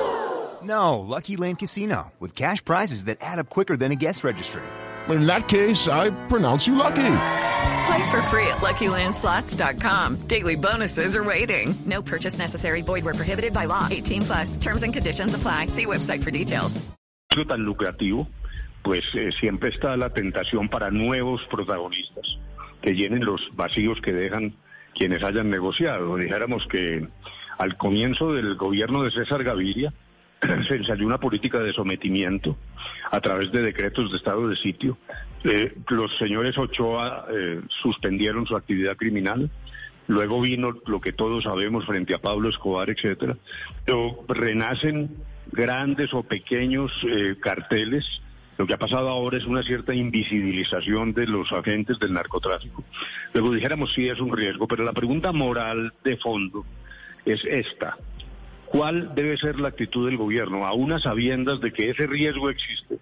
No, 0.68 1.00
Lucky 1.00 1.36
Land 1.36 1.60
Casino, 1.60 2.12
with 2.20 2.34
cash 2.34 2.62
prizes 2.62 3.04
that 3.04 3.16
add 3.22 3.38
up 3.38 3.48
quicker 3.48 3.74
than 3.74 3.90
a 3.90 3.96
guest 3.96 4.22
registry. 4.22 4.62
In 5.08 5.26
that 5.26 5.48
case, 5.48 5.88
I 5.88 6.10
pronounce 6.28 6.66
you 6.66 6.76
lucky. 6.76 7.14
Play 7.86 8.10
for 8.10 8.20
free 8.28 8.46
at 8.48 8.58
LuckyLandSlots.com. 8.60 10.16
Daily 10.28 10.56
bonuses 10.56 11.16
are 11.16 11.24
waiting. 11.24 11.74
No 11.86 12.02
purchase 12.02 12.36
necessary. 12.36 12.82
Void 12.82 13.04
were 13.04 13.14
prohibited 13.14 13.54
by 13.54 13.64
law. 13.64 13.88
18 13.90 14.22
plus. 14.22 14.56
Terms 14.58 14.82
and 14.82 14.92
conditions 14.92 15.34
apply. 15.34 15.68
See 15.68 15.86
website 15.86 16.22
for 16.22 16.30
details. 16.30 16.86
tan 17.30 17.64
lucrativo, 17.64 18.28
pues 18.82 19.04
eh, 19.14 19.30
siempre 19.40 19.70
está 19.70 19.96
la 19.96 20.10
tentación 20.10 20.68
para 20.68 20.90
nuevos 20.90 21.40
protagonistas 21.50 22.36
que 22.82 22.94
llenen 22.94 23.24
los 23.24 23.40
vacíos 23.54 23.98
que 24.02 24.12
dejan 24.12 24.54
quienes 24.94 25.22
hayan 25.22 25.48
negociado. 25.48 26.16
Dijéramos 26.16 26.66
que 26.70 27.08
al 27.56 27.78
comienzo 27.78 28.34
del 28.34 28.56
gobierno 28.56 29.02
de 29.02 29.12
César 29.12 29.44
Gaviria 29.44 29.94
se 30.68 30.76
ensayó 30.76 31.06
una 31.06 31.18
política 31.18 31.58
de 31.60 31.72
sometimiento 31.72 32.56
a 33.10 33.20
través 33.20 33.50
de 33.52 33.62
decretos 33.62 34.10
de 34.10 34.16
estado 34.16 34.48
de 34.48 34.56
sitio. 34.56 34.98
Eh, 35.44 35.74
los 35.88 36.16
señores 36.18 36.56
Ochoa 36.58 37.26
eh, 37.30 37.60
suspendieron 37.82 38.46
su 38.46 38.56
actividad 38.56 38.96
criminal. 38.96 39.50
Luego 40.06 40.40
vino 40.40 40.72
lo 40.86 41.00
que 41.00 41.12
todos 41.12 41.44
sabemos 41.44 41.84
frente 41.86 42.14
a 42.14 42.18
Pablo 42.18 42.48
Escobar, 42.48 42.88
etcétera. 42.90 43.36
Pero 43.84 44.24
renacen 44.28 45.16
grandes 45.52 46.12
o 46.14 46.22
pequeños 46.22 46.92
eh, 47.06 47.36
carteles. 47.40 48.04
Lo 48.56 48.66
que 48.66 48.74
ha 48.74 48.78
pasado 48.78 49.08
ahora 49.08 49.38
es 49.38 49.44
una 49.44 49.62
cierta 49.62 49.94
invisibilización 49.94 51.12
de 51.12 51.26
los 51.26 51.52
agentes 51.52 51.98
del 52.00 52.12
narcotráfico. 52.12 52.82
Luego 53.32 53.52
dijéramos 53.52 53.92
sí 53.94 54.08
es 54.08 54.18
un 54.18 54.36
riesgo, 54.36 54.66
pero 54.66 54.82
la 54.82 54.92
pregunta 54.92 55.30
moral 55.30 55.92
de 56.02 56.16
fondo 56.16 56.64
es 57.24 57.44
esta. 57.44 57.96
¿Cuál 58.70 59.14
debe 59.14 59.36
ser 59.38 59.58
la 59.58 59.68
actitud 59.68 60.06
del 60.06 60.16
gobierno, 60.16 60.66
a 60.66 60.74
unas 60.74 61.02
sabiendas 61.02 61.60
de 61.60 61.72
que 61.72 61.90
ese 61.90 62.06
riesgo 62.06 62.50
existe? 62.50 62.98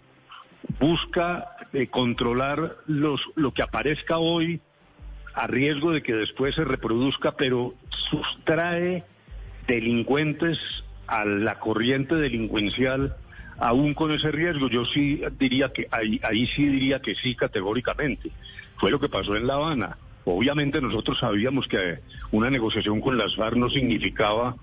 Busca 0.79 1.57
eh, 1.73 1.89
controlar 1.89 2.77
los, 2.87 3.21
lo 3.35 3.53
que 3.53 3.63
aparezca 3.63 4.19
hoy 4.19 4.61
a 5.35 5.47
riesgo 5.47 5.93
de 5.93 6.03
que 6.03 6.15
después 6.15 6.55
se 6.55 6.65
reproduzca, 6.65 7.33
pero 7.33 7.75
sustrae 8.11 9.05
delincuentes 9.67 10.59
a 11.07 11.25
la 11.25 11.59
corriente 11.59 12.15
delincuencial 12.15 13.17
aún 13.59 13.95
con 13.95 14.13
ese 14.13 14.31
riesgo. 14.31 14.69
Yo 14.69 14.85
sí 14.87 15.21
diría 15.39 15.73
que 15.73 15.89
ahí, 15.91 16.21
ahí 16.23 16.47
sí 16.49 16.67
diría 16.67 17.01
que 17.01 17.15
sí 17.17 17.35
categóricamente. 17.35 18.31
Fue 18.79 18.91
lo 18.91 19.01
que 19.01 19.09
pasó 19.09 19.37
en 19.37 19.47
La 19.47 19.55
Habana. 19.55 19.99
Obviamente 20.29 20.81
nosotros 20.81 21.21
sabíamos 21.21 21.69
que 21.69 22.01
una 22.33 22.51
negociación 22.51 23.01
con 23.01 23.17
las 23.17 23.37
FARC 23.37 23.57
no 23.57 23.71
significaba 23.71 24.57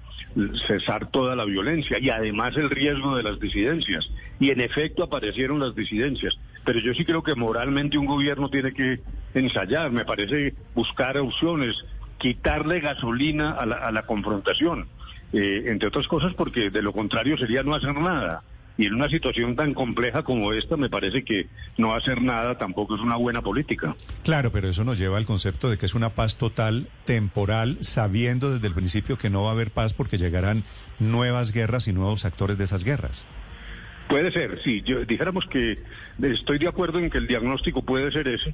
cesar 0.68 1.10
toda 1.10 1.38
la 1.38 1.46
violencia 1.46 1.98
y 2.02 2.10
además 2.10 2.58
el 2.58 2.70
riesgo 2.70 3.16
de 3.16 3.24
las 3.24 3.40
disidencias. 3.40 4.10
Y 4.42 4.50
en 4.50 4.60
efecto 4.60 5.04
aparecieron 5.04 5.62
las 5.62 5.74
disidencias. 5.74 6.38
Pero 6.66 6.80
yo 6.80 6.94
sí 6.94 7.06
creo 7.06 7.24
que 7.24 7.36
moralmente 7.36 7.98
un 7.98 8.08
gobierno 8.08 8.50
tiene 8.50 8.74
que 8.74 9.00
ensayar, 9.34 9.90
me 9.92 10.04
parece, 10.04 10.54
buscar 10.76 11.18
opciones, 11.18 11.78
quitarle 12.18 12.82
gasolina 12.82 13.52
a 13.52 13.66
la, 13.66 14.06
confrontación. 14.06 14.90
Eh, 15.32 15.64
entre 15.68 15.88
otras 15.88 16.08
cosas 16.10 16.34
porque 16.34 16.72
de 16.72 16.82
lo 16.82 16.92
contrario 16.92 17.38
sería 17.38 17.64
no 17.64 17.74
hacer 17.74 17.96
nada. 17.96 18.44
Y 18.78 18.88
en 18.88 18.96
una 18.96 19.08
situación 19.08 19.56
tan 19.56 19.74
compleja 19.74 20.24
como 20.24 20.52
esta, 20.52 20.78
me 20.78 20.90
parece 20.90 21.24
que 21.24 21.48
no 21.78 21.94
hacer 21.94 22.22
nada 22.22 22.58
tampoco 22.58 22.96
es 22.96 23.02
una 23.02 23.18
buena 23.18 23.42
política. 23.42 23.96
Claro, 24.24 24.52
pero 24.52 24.68
eso 24.68 24.84
nos 24.84 24.98
lleva 24.98 25.18
al 25.18 25.26
concepto 25.26 25.70
de 25.70 25.78
que 25.78 25.86
es 25.86 25.94
una 25.94 26.10
paz 26.10 26.38
total, 26.38 26.88
temporal, 27.06 27.78
sabiendo 27.82 28.52
desde 28.52 28.68
el 28.68 28.74
principio 28.74 29.18
que 29.18 29.30
no 29.30 29.44
va 29.44 29.50
a 29.50 29.54
haber 29.54 29.70
paz 29.70 29.94
porque 29.94 30.18
llegarán 30.18 30.64
nuevas 31.00 31.54
guerras 31.54 31.88
y 31.88 31.94
nuevos 31.94 32.26
actores 32.26 32.58
de 32.58 32.64
esas 32.64 32.84
guerras. 32.84 33.26
Puede 34.08 34.32
ser, 34.32 34.60
sí. 34.64 34.82
Yo, 34.82 35.06
dijéramos 35.06 35.46
que 35.48 35.78
estoy 36.22 36.58
de 36.58 36.68
acuerdo 36.68 37.00
en 37.00 37.10
que 37.10 37.20
el 37.20 37.28
diagnóstico 37.28 37.84
puede 37.84 38.12
ser 38.12 38.28
ese, 38.28 38.54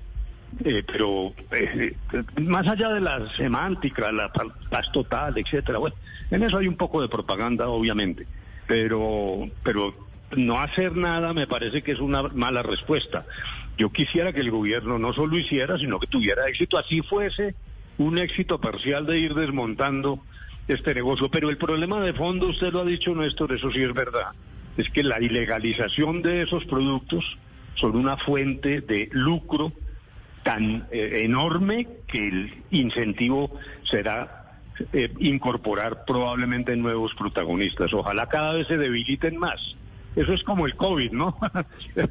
eh, 0.64 0.84
pero 0.86 1.34
eh, 1.52 1.96
más 2.42 2.68
allá 2.68 2.90
de 2.90 3.00
la 3.00 3.32
semántica, 3.36 4.12
la 4.12 4.32
paz 4.32 4.92
total, 4.92 5.38
etcétera, 5.38 5.80
bueno, 5.80 5.96
en 6.32 6.44
eso 6.44 6.58
hay 6.58 6.68
un 6.68 6.76
poco 6.76 7.02
de 7.02 7.08
propaganda, 7.08 7.68
obviamente, 7.68 8.26
pero, 8.68 9.48
pero 9.64 10.09
no 10.36 10.60
hacer 10.60 10.96
nada 10.96 11.34
me 11.34 11.48
parece 11.48 11.82
que 11.82 11.92
es 11.92 12.00
una 12.00 12.24
mala 12.24 12.62
respuesta. 12.64 13.26
Yo 13.78 13.92
quisiera 13.92 14.34
que 14.34 14.42
el 14.42 14.52
gobierno 14.52 15.00
no 15.00 15.14
solo 15.14 15.38
hiciera, 15.38 15.78
sino 15.78 16.00
que 16.00 16.08
tuviera 16.08 16.48
éxito, 16.48 16.78
así 16.78 17.02
fuese 17.02 17.56
un 17.98 18.18
éxito 18.18 18.60
parcial 18.60 19.06
de 19.06 19.20
ir 19.20 19.34
desmontando 19.34 20.24
este 20.68 20.94
negocio. 20.94 21.30
Pero 21.30 21.50
el 21.50 21.58
problema 21.58 22.02
de 22.02 22.14
fondo, 22.14 22.48
usted 22.48 22.72
lo 22.72 22.82
ha 22.82 22.86
dicho, 22.86 23.14
Néstor, 23.16 23.54
eso 23.54 23.72
sí 23.72 23.82
es 23.82 23.94
verdad, 23.94 24.32
es 24.78 24.90
que 24.90 25.04
la 25.04 25.22
ilegalización 25.22 26.22
de 26.22 26.44
esos 26.44 26.66
productos 26.66 27.26
son 27.76 27.96
una 27.96 28.18
fuente 28.18 28.82
de 28.82 29.10
lucro 29.12 29.74
tan 30.44 30.88
eh, 30.92 31.22
enorme 31.24 31.88
que 32.08 32.28
el 32.28 32.64
incentivo 32.72 33.58
será 33.90 34.40
eh, 34.94 35.12
incorporar 35.20 36.06
probablemente 36.06 36.76
nuevos 36.76 37.14
protagonistas. 37.16 37.94
Ojalá 37.94 38.28
cada 38.28 38.54
vez 38.54 38.68
se 38.68 38.78
debiliten 38.78 39.38
más. 39.38 39.60
Eso 40.20 40.34
es 40.34 40.44
como 40.44 40.66
el 40.66 40.76
COVID, 40.76 41.14
¿no? 41.14 41.38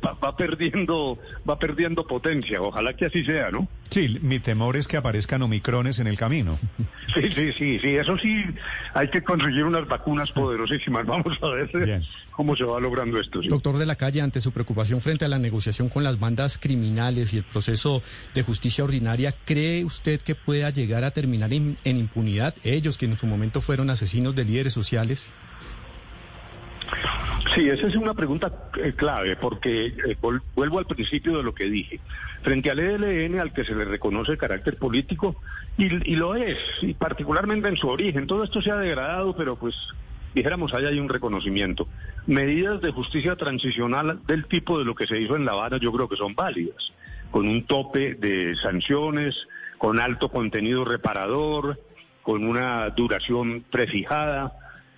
va, 0.03 0.12
va, 0.15 0.35
perdiendo, 0.35 1.19
va 1.49 1.59
perdiendo 1.59 2.07
potencia. 2.07 2.62
Ojalá 2.62 2.95
que 2.95 3.05
así 3.05 3.23
sea, 3.23 3.50
¿no? 3.50 3.69
Sí, 3.91 4.19
mi 4.23 4.38
temor 4.38 4.77
es 4.77 4.88
que 4.88 4.97
aparezcan 4.97 5.43
omicrones 5.43 5.99
en 5.99 6.07
el 6.07 6.17
camino. 6.17 6.59
Sí, 7.15 7.27
sí, 7.31 7.53
sí, 7.55 7.79
sí. 7.81 7.97
Eso 7.97 8.19
sí, 8.19 8.45
hay 8.93 9.09
que 9.09 9.25
conseguir 9.25 9.65
unas 9.65 9.88
vacunas 9.88 10.31
poderosísimas. 10.31 11.07
Vamos 11.07 11.38
a 11.43 11.49
ver 11.49 11.71
Bien. 11.85 12.03
cómo 12.33 12.55
se 12.55 12.65
va 12.65 12.79
logrando 12.79 13.19
esto. 13.19 13.43
¿sí? 13.43 13.49
Doctor 13.49 13.79
de 13.79 13.87
la 13.87 13.97
Calle, 13.97 14.21
ante 14.21 14.43
su 14.43 14.53
preocupación 14.53 15.00
frente 15.00 15.25
a 15.25 15.29
la 15.29 15.38
negociación 15.38 15.88
con 15.88 16.05
las 16.05 16.21
bandas 16.21 16.59
criminales 16.59 17.33
y 17.33 17.38
el 17.38 17.45
proceso 17.45 18.03
de 18.35 18.43
justicia 18.43 18.85
ordinaria, 18.85 19.35
¿cree 19.47 19.87
usted 19.87 20.21
que 20.21 20.35
pueda 20.35 20.69
llegar 20.69 21.03
a 21.03 21.12
terminar 21.12 21.53
en, 21.55 21.77
en 21.85 21.97
impunidad 21.97 22.55
ellos 22.62 22.99
que 22.99 23.07
en 23.07 23.17
su 23.17 23.27
momento 23.27 23.62
fueron 23.62 23.88
asesinos 23.88 24.37
de 24.37 24.45
líderes 24.45 24.75
sociales? 24.75 25.27
Sí, 27.59 27.69
esa 27.69 27.88
es 27.88 27.97
una 27.97 28.15
pregunta 28.15 28.71
eh, 28.81 28.93
clave, 28.95 29.35
porque 29.35 29.87
eh, 29.87 30.17
vuelvo 30.55 30.79
al 30.79 30.87
principio 30.87 31.38
de 31.38 31.43
lo 31.43 31.53
que 31.53 31.65
dije. 31.65 31.99
Frente 32.43 32.71
al 32.71 32.79
ELN, 32.79 33.41
al 33.41 33.53
que 33.53 33.65
se 33.65 33.75
le 33.75 33.85
reconoce 33.85 34.31
el 34.31 34.38
carácter 34.38 34.77
político, 34.77 35.35
y, 35.77 35.87
y, 36.09 36.15
lo 36.15 36.37
es, 36.37 36.57
y 36.83 36.95
particularmente 36.95 37.67
en 37.69 37.75
su 37.75 37.88
origen, 37.88 38.29
todo 38.29 38.45
esto 38.45 38.62
se 38.62 38.71
ha 38.71 38.77
degradado, 38.77 39.35
pero 39.35 39.57
pues 39.57 39.75
dijéramos, 40.37 40.73
ahí 40.73 40.85
hay 40.85 41.00
un 41.00 41.09
reconocimiento. 41.09 41.88
Medidas 42.29 42.81
de 42.81 42.93
justicia 42.93 43.35
transicional 43.35 44.21
del 44.29 44.47
tipo 44.47 44.79
de 44.79 44.85
lo 44.85 44.95
que 44.95 45.09
se 45.09 45.21
hizo 45.21 45.35
en 45.35 45.45
La 45.45 45.50
Habana, 45.50 45.79
yo 45.79 45.91
creo 45.91 46.09
que 46.09 46.15
son 46.15 46.37
válidas, 46.37 46.93
con 47.33 47.49
un 47.49 47.67
tope 47.67 48.15
de 48.15 48.55
sanciones, 48.55 49.35
con 49.79 49.99
alto 49.99 50.29
contenido 50.29 50.85
reparador, 50.85 51.81
con 52.23 52.45
una 52.45 52.88
duración 52.91 53.65
prefijada, 53.69 54.53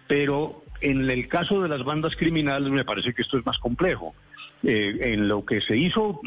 pero 0.07 0.62
en 0.80 1.08
el 1.10 1.28
caso 1.28 1.62
de 1.62 1.68
las 1.68 1.84
bandas 1.84 2.16
criminales 2.16 2.70
me 2.70 2.84
parece 2.84 3.12
que 3.12 3.22
esto 3.22 3.38
es 3.38 3.46
más 3.46 3.58
complejo. 3.58 4.14
Eh, 4.62 5.14
en 5.14 5.26
lo 5.26 5.44
que 5.44 5.62
se 5.62 5.76
hizo 5.76 6.20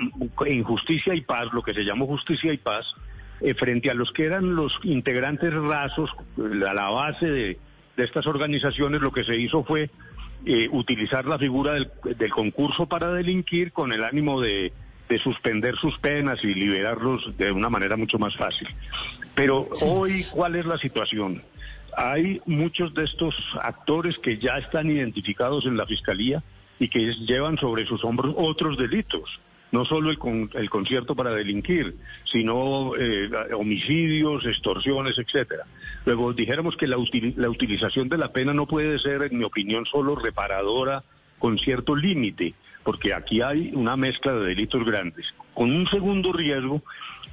en 0.45 0.63
justicia 0.63 1.13
y 1.13 1.21
paz, 1.21 1.53
lo 1.53 1.61
que 1.61 1.73
se 1.73 1.83
llamó 1.83 2.07
justicia 2.07 2.51
y 2.51 2.57
paz, 2.57 2.85
eh, 3.41 3.53
frente 3.53 3.91
a 3.91 3.93
los 3.93 4.11
que 4.11 4.25
eran 4.25 4.55
los 4.55 4.73
integrantes 4.83 5.53
rasos, 5.53 6.09
a 6.37 6.73
la 6.73 6.89
base 6.89 7.27
de, 7.27 7.59
de 7.95 8.03
estas 8.03 8.25
organizaciones, 8.25 9.01
lo 9.01 9.11
que 9.11 9.23
se 9.23 9.35
hizo 9.37 9.63
fue 9.63 9.91
eh, 10.45 10.67
utilizar 10.71 11.25
la 11.25 11.37
figura 11.37 11.73
del, 11.73 11.91
del 12.17 12.31
concurso 12.31 12.87
para 12.87 13.13
delinquir 13.13 13.71
con 13.71 13.91
el 13.91 14.03
ánimo 14.03 14.41
de 14.41 14.73
de 15.09 15.19
suspender 15.19 15.75
sus 15.75 15.97
penas 15.99 16.43
y 16.43 16.53
liberarlos 16.53 17.37
de 17.37 17.51
una 17.51 17.69
manera 17.69 17.97
mucho 17.97 18.17
más 18.17 18.35
fácil. 18.35 18.67
Pero 19.35 19.67
hoy, 19.85 20.25
¿cuál 20.31 20.55
es 20.55 20.65
la 20.65 20.77
situación? 20.77 21.43
Hay 21.97 22.41
muchos 22.45 22.93
de 22.93 23.03
estos 23.03 23.35
actores 23.61 24.17
que 24.19 24.37
ya 24.37 24.57
están 24.57 24.89
identificados 24.89 25.65
en 25.65 25.77
la 25.77 25.85
Fiscalía 25.85 26.43
y 26.79 26.89
que 26.89 27.13
llevan 27.13 27.57
sobre 27.57 27.85
sus 27.85 28.03
hombros 28.03 28.33
otros 28.37 28.77
delitos. 28.77 29.39
No 29.71 29.85
solo 29.85 30.11
el, 30.11 30.19
con, 30.19 30.51
el 30.53 30.69
concierto 30.69 31.15
para 31.15 31.31
delinquir, 31.31 31.95
sino 32.25 32.95
eh, 32.95 33.27
homicidios, 33.55 34.45
extorsiones, 34.45 35.17
etcétera. 35.17 35.65
Luego 36.05 36.31
dijéramos 36.33 36.77
que 36.77 36.85
la, 36.85 36.97
util, 36.97 37.33
la 37.37 37.49
utilización 37.49 38.07
de 38.07 38.19
la 38.19 38.31
pena 38.31 38.53
no 38.53 38.67
puede 38.67 38.99
ser, 38.99 39.23
en 39.23 39.37
mi 39.39 39.43
opinión, 39.43 39.85
solo 39.87 40.15
reparadora 40.15 41.03
con 41.39 41.57
cierto 41.57 41.95
límite, 41.95 42.53
porque 42.83 43.13
aquí 43.13 43.41
hay 43.41 43.71
una 43.73 43.97
mezcla 43.97 44.33
de 44.33 44.45
delitos 44.45 44.85
grandes, 44.85 45.33
con 45.55 45.71
un 45.71 45.87
segundo 45.87 46.31
riesgo 46.31 46.83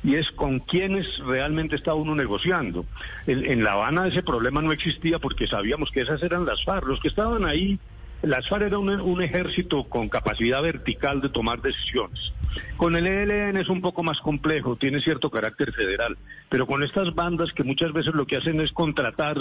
y 0.03 0.15
es 0.15 0.31
con 0.33 0.61
quienes 0.61 1.07
realmente 1.19 1.77
está 1.77 1.95
uno 1.95 2.15
negociando. 2.15 2.87
En, 3.27 3.63
La 3.63 3.73
Habana 3.73 4.07
ese 4.07 4.23
problema 4.23 4.63
no 4.63 4.73
existía 4.73 5.19
porque 5.19 5.47
sabíamos 5.47 5.91
que 5.91 6.01
esas 6.01 6.23
eran 6.23 6.47
las 6.47 6.65
FARC. 6.65 6.87
Los 6.87 7.01
que 7.01 7.09
estaban 7.09 7.47
ahí, 7.47 7.79
las 8.23 8.49
FARC 8.49 8.67
era 8.67 8.79
un, 8.79 8.89
un, 8.89 9.23
ejército 9.23 9.85
con 9.85 10.09
capacidad 10.09 10.63
vertical 10.63 11.21
de 11.21 11.29
tomar 11.29 11.61
decisiones. 11.61 12.33
Con 12.77 12.97
el 12.97 13.07
ELN 13.07 13.59
es 13.59 13.69
un 13.69 13.81
poco 13.81 14.03
más 14.03 14.21
complejo, 14.21 14.77
tiene 14.77 15.01
cierto 15.01 15.31
carácter 15.31 15.73
federal, 15.73 16.17
pero 16.49 16.67
con 16.67 16.83
estas 16.83 17.15
bandas 17.15 17.53
que 17.53 17.63
muchas 17.63 17.93
veces 17.93 18.15
lo 18.15 18.27
que 18.27 18.37
hacen 18.37 18.61
es 18.61 18.73
contratar 18.73 19.37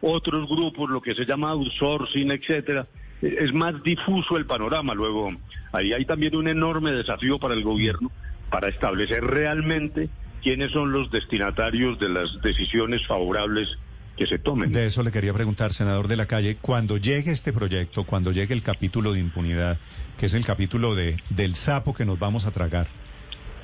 otros 0.00 0.48
grupos, 0.48 0.90
lo 0.90 1.00
que 1.00 1.14
se 1.14 1.24
llama 1.24 1.50
outsourcing, 1.50 2.30
etcétera, 2.30 2.86
es 3.20 3.52
más 3.52 3.82
difuso 3.82 4.36
el 4.36 4.46
panorama. 4.46 4.94
Luego, 4.94 5.30
ahí 5.72 5.92
hay 5.92 6.04
también 6.04 6.36
un 6.36 6.46
enorme 6.46 6.92
desafío 6.92 7.38
para 7.38 7.54
el 7.54 7.64
gobierno 7.64 8.10
para 8.54 8.68
establecer 8.68 9.24
realmente 9.24 10.08
quiénes 10.40 10.70
son 10.70 10.92
los 10.92 11.10
destinatarios 11.10 11.98
de 11.98 12.08
las 12.08 12.40
decisiones 12.40 13.04
favorables 13.04 13.68
que 14.16 14.28
se 14.28 14.38
tomen. 14.38 14.70
De 14.70 14.86
eso 14.86 15.02
le 15.02 15.10
quería 15.10 15.32
preguntar, 15.32 15.72
senador 15.72 16.06
de 16.06 16.14
la 16.14 16.26
calle, 16.26 16.58
cuando 16.60 16.96
llegue 16.96 17.32
este 17.32 17.52
proyecto, 17.52 18.04
cuando 18.04 18.30
llegue 18.30 18.54
el 18.54 18.62
capítulo 18.62 19.12
de 19.12 19.18
impunidad, 19.18 19.80
que 20.18 20.26
es 20.26 20.34
el 20.34 20.44
capítulo 20.44 20.94
de, 20.94 21.16
del 21.30 21.56
sapo 21.56 21.94
que 21.94 22.04
nos 22.04 22.20
vamos 22.20 22.46
a 22.46 22.52
tragar, 22.52 22.86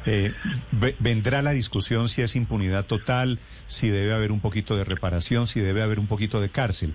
eh, 0.07 0.33
vendrá 0.99 1.41
la 1.41 1.53
discusión 1.53 2.09
si 2.09 2.23
es 2.23 2.35
impunidad 2.35 2.85
total, 2.85 3.39
si 3.69 3.91
debe 3.91 4.13
haber 4.13 4.33
un 4.33 4.41
poquito 4.41 4.77
de 4.77 4.83
reparación, 4.83 5.47
si 5.47 5.61
debe 5.61 5.83
haber 5.83 6.01
un 6.01 6.09
poquito 6.09 6.41
de 6.41 6.49
cárcel. 6.49 6.95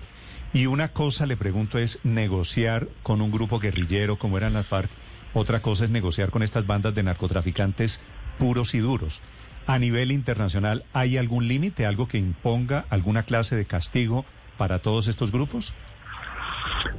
Y 0.52 0.66
una 0.66 0.88
cosa 0.88 1.24
le 1.24 1.38
pregunto 1.38 1.78
es 1.78 1.98
negociar 2.04 2.88
con 3.02 3.22
un 3.22 3.30
grupo 3.30 3.58
guerrillero 3.58 4.18
como 4.18 4.36
eran 4.36 4.52
las 4.52 4.66
FARC, 4.66 4.90
otra 5.36 5.60
cosa 5.60 5.84
es 5.84 5.90
negociar 5.90 6.30
con 6.30 6.42
estas 6.42 6.66
bandas 6.66 6.94
de 6.94 7.02
narcotraficantes 7.02 8.00
puros 8.38 8.74
y 8.74 8.78
duros. 8.78 9.20
A 9.66 9.78
nivel 9.78 10.10
internacional, 10.10 10.84
¿hay 10.94 11.18
algún 11.18 11.46
límite, 11.46 11.84
algo 11.84 12.08
que 12.08 12.16
imponga 12.16 12.86
alguna 12.88 13.24
clase 13.24 13.54
de 13.54 13.66
castigo 13.66 14.24
para 14.56 14.78
todos 14.78 15.08
estos 15.08 15.32
grupos? 15.32 15.74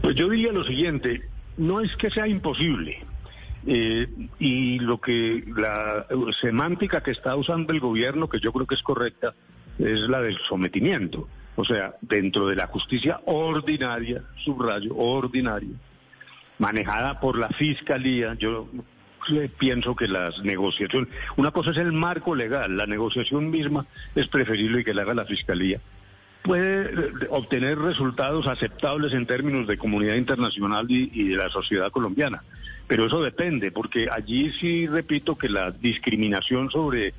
Pues 0.02 0.16
yo 0.16 0.30
diría 0.30 0.52
lo 0.52 0.64
siguiente, 0.64 1.28
no 1.58 1.82
es 1.82 1.96
que 1.96 2.12
sea 2.12 2.28
imposible. 2.28 3.04
Eh, 3.66 4.08
y 4.38 4.78
lo 4.80 5.02
que 5.02 5.44
la 5.56 6.06
semántica 6.40 7.02
que 7.02 7.12
está 7.12 7.36
usando 7.36 7.74
el 7.74 7.80
gobierno, 7.80 8.30
que 8.30 8.40
yo 8.40 8.54
creo 8.54 8.68
que 8.68 8.76
es 8.76 8.84
correcta, 8.84 9.34
es 9.80 10.02
la 10.02 10.22
del 10.22 10.38
sometimiento. 10.48 11.28
O 11.56 11.66
sea, 11.66 11.96
dentro 12.02 12.48
de 12.48 12.56
la 12.56 12.68
justicia 12.68 13.20
ordinaria, 13.26 14.22
subrayo, 14.46 14.96
ordinaria, 14.96 15.76
manejada 16.60 17.20
por 17.20 17.38
la 17.38 17.50
fiscalía, 17.50 18.34
yo 18.36 18.68
pienso 19.58 19.96
que 19.96 20.08
las 20.08 20.40
negociaciones, 20.44 21.10
una 21.36 21.52
cosa 21.52 21.72
es 21.72 21.78
el 21.78 21.92
marco 21.92 22.36
legal, 22.36 22.78
la 22.78 22.86
negociación 22.86 23.50
misma 23.50 23.86
es 24.16 24.28
preferible 24.28 24.84
que 24.84 24.94
la 24.94 25.02
haga 25.04 25.14
la 25.14 25.26
fiscalía. 25.26 25.80
Puede 26.44 26.84
eh, 26.84 27.12
obtener 27.30 27.78
resultados 27.78 28.48
aceptables 28.48 29.14
en 29.14 29.26
términos 29.26 29.68
de 29.68 29.78
comunidad 29.78 30.16
internacional 30.16 30.86
y, 30.90 31.12
y 31.14 31.30
de 31.30 31.36
la 31.36 31.50
sociedad 31.50 31.92
colombiana, 31.92 32.44
pero 32.88 33.06
eso 33.06 33.22
depende, 33.22 33.72
porque 33.72 34.08
allí 34.10 34.52
sí 34.54 34.88
repito 34.88 35.38
que 35.38 35.50
la 35.50 35.72
discriminación 35.72 36.72
sobre 36.72 37.14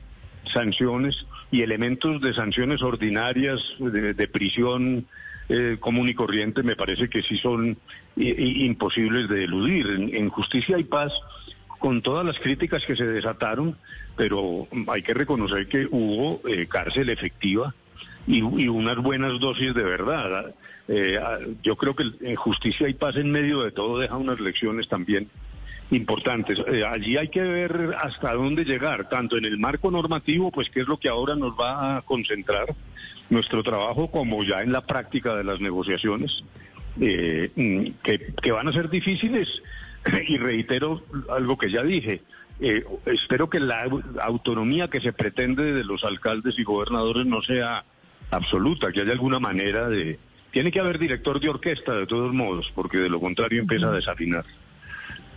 sanciones 0.53 1.27
y 1.51 1.61
elementos 1.61 2.23
de 2.23 2.33
sanciones 2.33 2.83
ordinarias 2.83 3.61
de 3.79 4.29
prisión 4.29 5.07
eh, 5.49 5.77
común 5.81 6.09
y 6.09 6.15
corriente 6.15 6.63
me 6.63 6.77
parece 6.77 7.09
que 7.09 7.23
sí 7.23 7.39
son 7.39 7.79
imposibles 8.17 9.29
de 9.29 9.45
eludir. 9.45 9.87
En, 10.13 10.29
Justicia 10.29 10.79
y 10.79 10.85
Paz, 10.85 11.13
con 11.79 12.03
todas 12.03 12.25
las 12.25 12.39
críticas 12.39 12.85
que 12.85 12.97
se 12.97 13.05
desataron, 13.07 13.77
pero 14.17 14.69
hay 14.89 15.03
que 15.03 15.15
reconocer 15.15 15.69
que 15.69 15.87
hubo 15.91 16.47
eh, 16.49 16.67
cárcel 16.67 17.09
efectiva 17.09 17.75
y, 18.27 18.39
y, 18.39 18.69
unas 18.69 18.97
buenas 18.97 19.41
dosis 19.41 19.75
de 19.75 19.83
verdad. 19.83 20.55
Eh, 20.89 21.19
yo 21.63 21.77
creo 21.77 21.95
que 21.95 22.05
en 22.21 22.37
Justicia 22.37 22.89
y 22.89 22.95
Paz 22.95 23.17
en 23.17 23.31
medio 23.31 23.63
de 23.63 23.71
todo 23.71 23.99
deja 23.99 24.17
unas 24.17 24.41
lecciones 24.41 24.89
también 24.89 25.29
importantes. 25.91 26.59
Eh, 26.67 26.85
allí 26.85 27.17
hay 27.17 27.29
que 27.29 27.41
ver 27.41 27.97
hasta 27.99 28.35
dónde 28.35 28.65
llegar, 28.65 29.09
tanto 29.09 29.37
en 29.37 29.45
el 29.45 29.59
marco 29.59 29.91
normativo, 29.91 30.51
pues 30.51 30.69
que 30.71 30.81
es 30.81 30.89
lo 30.89 30.99
que 30.99 31.09
ahora 31.09 31.35
nos 31.35 31.59
va 31.59 31.97
a 31.97 32.03
concentrar 32.03 32.67
nuestro 33.31 33.63
trabajo, 33.63 34.11
como 34.11 34.45
ya 34.45 34.61
en 34.61 34.73
la 34.73 34.83
práctica 34.83 35.35
de 35.37 35.45
las 35.45 35.61
negociaciones, 35.61 36.45
eh, 37.01 37.51
que, 38.03 38.33
que, 38.43 38.53
van 38.53 38.69
a 38.69 38.73
ser 38.73 38.89
difíciles. 38.91 39.49
Y 40.29 40.39
reitero 40.39 41.03
algo 41.29 41.59
que 41.59 41.71
ya 41.71 41.83
dije. 41.83 42.23
Eh, 42.61 42.85
espero 43.07 43.49
que 43.49 43.61
la 43.61 43.89
autonomía 44.23 44.89
que 44.89 45.01
se 45.01 45.13
pretende 45.13 45.73
de 45.73 45.85
los 45.85 46.03
alcaldes 46.05 46.59
y 46.59 46.65
gobernadores 46.65 47.27
no 47.27 47.43
sea 47.43 47.85
absoluta, 48.31 48.93
que 48.93 49.03
haya 49.03 49.13
alguna 49.13 49.39
manera 49.39 49.89
de... 49.89 50.19
Tiene 50.51 50.73
que 50.73 50.81
haber 50.81 50.99
director 50.99 51.41
de 51.41 51.51
orquesta 51.51 51.95
de 51.95 52.07
todos 52.07 52.33
modos, 52.33 52.73
porque 52.75 52.99
de 52.99 53.09
lo 53.09 53.21
contrario 53.21 53.61
empieza 53.61 53.89
a 53.89 53.93
desafinar. 53.93 54.45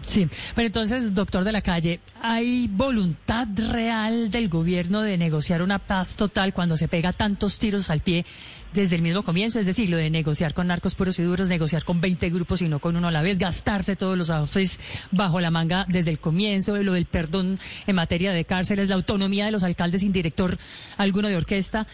Sí, 0.06 0.28
pero 0.56 0.68
entonces, 0.68 1.14
doctor 1.14 1.44
de 1.44 1.52
la 1.52 1.62
calle, 1.62 2.00
¿hay 2.22 2.68
voluntad 2.68 3.48
real 3.72 4.32
del 4.32 4.50
gobierno 4.50 5.02
de 5.02 5.18
negociar 5.18 5.62
una 5.62 5.80
paz 5.80 6.16
total 6.16 6.54
cuando 6.54 6.76
se 6.76 6.88
pega 6.88 7.14
tantos 7.14 7.60
tiros 7.60 7.90
al 7.90 8.02
pie 8.02 8.26
desde 8.74 8.96
el 8.96 9.04
mismo 9.04 9.24
comienzo? 9.24 9.60
Es 9.60 9.66
decir, 9.66 9.90
lo 9.90 9.98
de 9.98 10.10
negociar 10.10 10.54
con 10.54 10.68
narcos 10.68 10.96
puros 10.96 11.18
y 11.20 11.24
duros, 11.24 11.48
negociar 11.48 11.86
con 11.86 12.02
20 12.02 12.30
grupos 12.30 12.62
y 12.62 12.68
no 12.68 12.80
con 12.80 12.98
uno 12.98 13.08
a 13.08 13.12
la 13.12 13.22
vez, 13.22 13.40
gastarse 13.40 13.96
todos 13.96 14.18
los 14.18 14.30
autos 14.30 14.80
bajo 15.12 15.40
la 15.40 15.52
manga 15.52 15.86
desde 15.88 16.12
el 16.12 16.20
comienzo, 16.20 16.76
lo 16.78 16.94
del 16.94 17.06
perdón 17.06 17.60
en 17.88 17.96
materia 17.96 18.34
de 18.34 18.44
cárceles, 18.44 18.90
la 18.90 18.96
autonomía 18.96 19.46
de 19.46 19.52
los 19.52 19.64
alcaldes 19.64 20.02
sin 20.02 20.12
director 20.12 20.58
alguno 20.98 21.28
de 21.28 21.38
orquesta. 21.38 21.88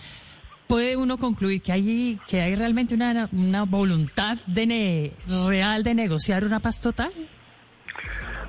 ¿Puede 0.67 0.98
uno 0.98 1.17
concluir 1.17 1.62
que 1.62 1.72
hay, 1.72 2.20
que 2.28 2.41
hay 2.41 2.56
realmente 2.56 2.96
una, 2.96 3.30
una 3.32 3.63
voluntad 3.63 4.38
de 4.48 4.65
ne, 4.65 5.12
real 5.48 5.84
de 5.84 5.93
negociar 5.93 6.43
una 6.43 6.60
paz 6.60 6.82
total? 6.82 7.12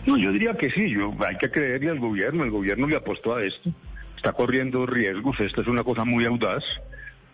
No, 0.06 0.16
yo 0.16 0.32
diría 0.32 0.54
que 0.54 0.70
sí, 0.70 0.90
yo, 0.90 1.14
hay 1.26 1.36
que 1.36 1.50
creerle 1.50 1.90
al 1.90 1.98
gobierno, 1.98 2.44
el 2.44 2.50
gobierno 2.50 2.86
le 2.86 2.96
apostó 2.96 3.36
a 3.36 3.42
esto, 3.42 3.70
está 4.16 4.32
corriendo 4.32 4.86
riesgos, 4.86 5.38
esta 5.40 5.60
es 5.60 5.66
una 5.66 5.82
cosa 5.82 6.04
muy 6.04 6.24
audaz, 6.24 6.64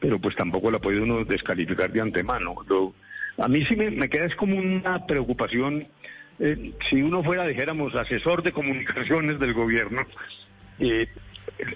pero 0.00 0.18
pues 0.18 0.34
tampoco 0.34 0.70
la 0.70 0.78
puede 0.78 1.00
uno 1.00 1.24
descalificar 1.24 1.92
de 1.92 2.00
antemano. 2.00 2.54
A 3.38 3.48
mí 3.48 3.64
sí 3.66 3.76
me, 3.76 4.08
queda 4.08 4.26
es 4.26 4.34
como 4.36 4.56
una 4.56 5.06
preocupación, 5.06 5.86
eh, 6.38 6.72
si 6.90 7.02
uno 7.02 7.22
fuera, 7.22 7.46
dijéramos, 7.46 7.94
asesor 7.94 8.42
de 8.42 8.52
comunicaciones 8.52 9.38
del 9.38 9.54
gobierno, 9.54 10.02
eh, 10.78 11.08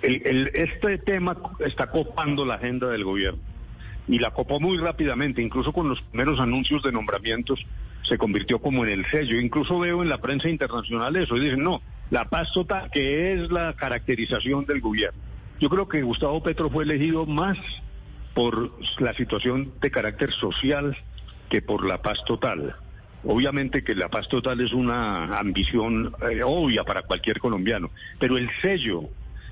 el, 0.03 0.51
este 0.55 0.98
tema 0.98 1.37
está 1.64 1.90
copando 1.90 2.44
la 2.44 2.55
agenda 2.55 2.88
del 2.88 3.05
gobierno 3.05 3.40
y 4.09 4.18
la 4.18 4.31
copó 4.31 4.59
muy 4.59 4.79
rápidamente, 4.79 5.42
incluso 5.42 5.72
con 5.72 5.88
los 5.88 6.01
primeros 6.03 6.40
anuncios 6.40 6.83
de 6.83 6.92
nombramientos 6.92 7.64
se 8.09 8.18
convirtió 8.18 8.59
como 8.61 8.85
en 8.85 8.92
el 8.92 9.11
sello. 9.11 9.38
Incluso 9.38 9.79
veo 9.79 10.03
en 10.03 10.09
la 10.09 10.18
prensa 10.18 10.49
internacional 10.49 11.16
eso 11.16 11.37
y 11.37 11.40
dicen, 11.40 11.62
no, 11.62 11.83
la 12.11 12.29
paz 12.29 12.53
total, 12.53 12.90
que 12.90 13.33
es 13.33 13.51
la 13.51 13.75
caracterización 13.75 14.64
del 14.66 14.81
gobierno. 14.81 15.21
Yo 15.61 15.68
creo 15.68 15.88
que 15.88 16.03
Gustavo 16.03 16.42
Petro 16.42 16.71
fue 16.71 16.85
elegido 16.85 17.27
más 17.27 17.59
por 18.35 18.73
la 19.01 19.12
situación 19.14 19.73
de 19.81 19.90
carácter 19.90 20.33
social 20.33 20.97
que 21.51 21.62
por 21.62 21.87
la 21.87 22.01
paz 22.03 22.18
total. 22.25 22.77
Obviamente 23.25 23.83
que 23.83 23.94
la 23.94 24.09
paz 24.09 24.29
total 24.29 24.61
es 24.61 24.73
una 24.73 25.38
ambición 25.38 26.14
eh, 26.31 26.40
obvia 26.44 26.85
para 26.85 27.03
cualquier 27.03 27.40
colombiano, 27.40 27.90
pero 28.21 28.38
el 28.38 28.49
sello 28.62 29.09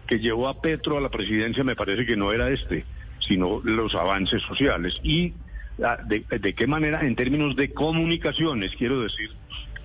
que 0.07 0.21
llevó 0.21 0.47
a 0.47 0.61
Petro 0.61 0.97
a 0.97 1.01
la 1.01 1.09
presidencia 1.09 1.65
me 1.65 1.75
parece 1.75 2.07
que 2.07 2.17
no 2.17 2.33
era 2.33 2.49
este 2.51 2.85
sino 3.21 3.61
los 3.65 3.95
avances 3.95 4.43
sociales. 4.43 4.99
Y 5.03 5.35
de, 5.79 6.25
de, 6.39 6.55
qué 6.55 6.67
manera, 6.67 7.01
en 7.03 7.17
términos 7.17 7.55
de 7.57 7.73
comunicaciones, 7.73 8.73
quiero 8.77 9.01
decir, 9.01 9.31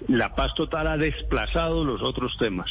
la 0.07 0.35
paz 0.35 0.53
total 0.55 0.87
ha 0.87 0.97
desplazado 0.97 1.83
los 1.83 2.01
otros 2.01 2.37
temas. 2.37 2.69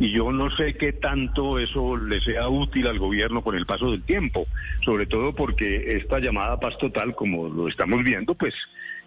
y 0.00 0.10
yo 0.10 0.32
no 0.32 0.50
sé 0.56 0.74
qué 0.74 0.92
tanto 0.92 1.58
eso 1.60 1.96
le 1.96 2.20
sea 2.20 2.48
útil 2.48 2.88
al 2.88 2.98
gobierno 2.98 3.42
con 3.42 3.54
el 3.54 3.64
paso 3.64 3.92
del 3.92 4.02
tiempo, 4.02 4.46
sobre 4.84 5.06
todo 5.06 5.34
porque 5.34 5.96
esta 5.96 6.18
llamada 6.18 6.58
paz 6.58 6.76
total, 6.78 7.14
como 7.14 7.48
lo 7.48 7.68
estamos 7.68 8.02
viendo, 8.02 8.34
pues 8.34 8.54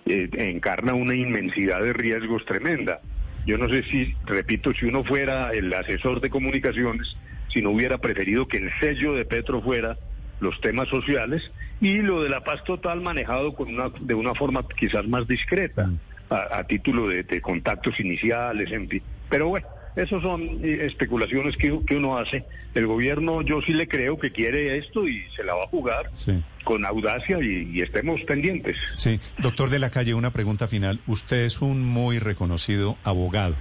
eh, 0.06 0.30
encarna 0.38 0.93
una 0.93 1.15
inmensidad 1.15 1.82
de 1.82 1.91
riesgos 1.91 2.46
tremenda. 2.46 3.02
Yo 3.46 3.58
no 3.58 3.67
sé 3.70 3.84
si, 3.84 4.13
repito, 4.26 4.72
si 4.74 4.86
uno 4.86 5.04
fuera 5.04 5.52
el 5.52 5.74
asesor 5.74 6.22
de 6.22 6.30
comunicaciones, 6.30 7.17
si 7.50 7.62
no 7.62 7.72
hubiera 7.72 7.98
preferido 7.98 8.48
que 8.48 8.58
el 8.58 8.72
sello 8.80 9.13
de 9.13 9.26
Petro 9.26 9.62
fuera 9.62 9.98
los 10.39 10.60
temas 10.62 10.88
sociales 10.89 11.52
y 11.82 11.97
lo 11.97 12.21
de 12.23 12.30
la 12.30 12.43
paz 12.43 12.63
total 12.63 13.02
manejado 13.02 13.54
con 13.54 13.73
una, 13.73 13.89
de 14.00 14.13
una 14.13 14.34
forma 14.34 14.65
quizás 14.78 15.08
más 15.08 15.28
discreta, 15.28 15.89
a, 16.30 16.60
a 16.60 16.63
título 16.65 17.08
de, 17.08 17.23
de 17.23 17.41
contactos 17.41 18.00
iniciales, 18.00 18.71
en 18.71 18.88
fin. 18.89 19.02
Pero 19.30 19.50
bueno, 19.50 19.67
esas 19.97 20.21
son 20.21 20.41
eh, 20.63 20.86
especulaciones 20.86 21.58
que, 21.58 21.80
que, 21.86 21.95
uno 21.95 22.17
hace. 22.17 22.45
El 22.76 22.86
gobierno, 22.86 23.41
yo 23.41 23.62
sí 23.62 23.73
le 23.73 23.88
creo 23.88 24.17
que 24.19 24.32
quiere 24.32 24.78
esto 24.78 25.08
y 25.08 25.23
se 25.36 25.43
la 25.43 25.56
va 25.56 25.63
a 25.63 25.67
jugar 25.67 26.12
sí. 26.13 26.43
con 26.63 26.86
audacia 26.86 27.39
y, 27.41 27.71
y, 27.73 27.82
estemos 27.82 28.21
pendientes. 28.21 28.78
Sí, 28.95 29.19
doctor 29.39 29.71
de 29.71 29.80
la 29.80 29.89
calle, 29.89 30.13
una 30.13 30.32
pregunta 30.32 30.67
final. 30.67 31.00
Usted 31.08 31.45
es 31.45 31.62
un 31.62 31.84
muy 31.84 32.19
reconocido 32.19 32.95
abogado, 33.04 33.56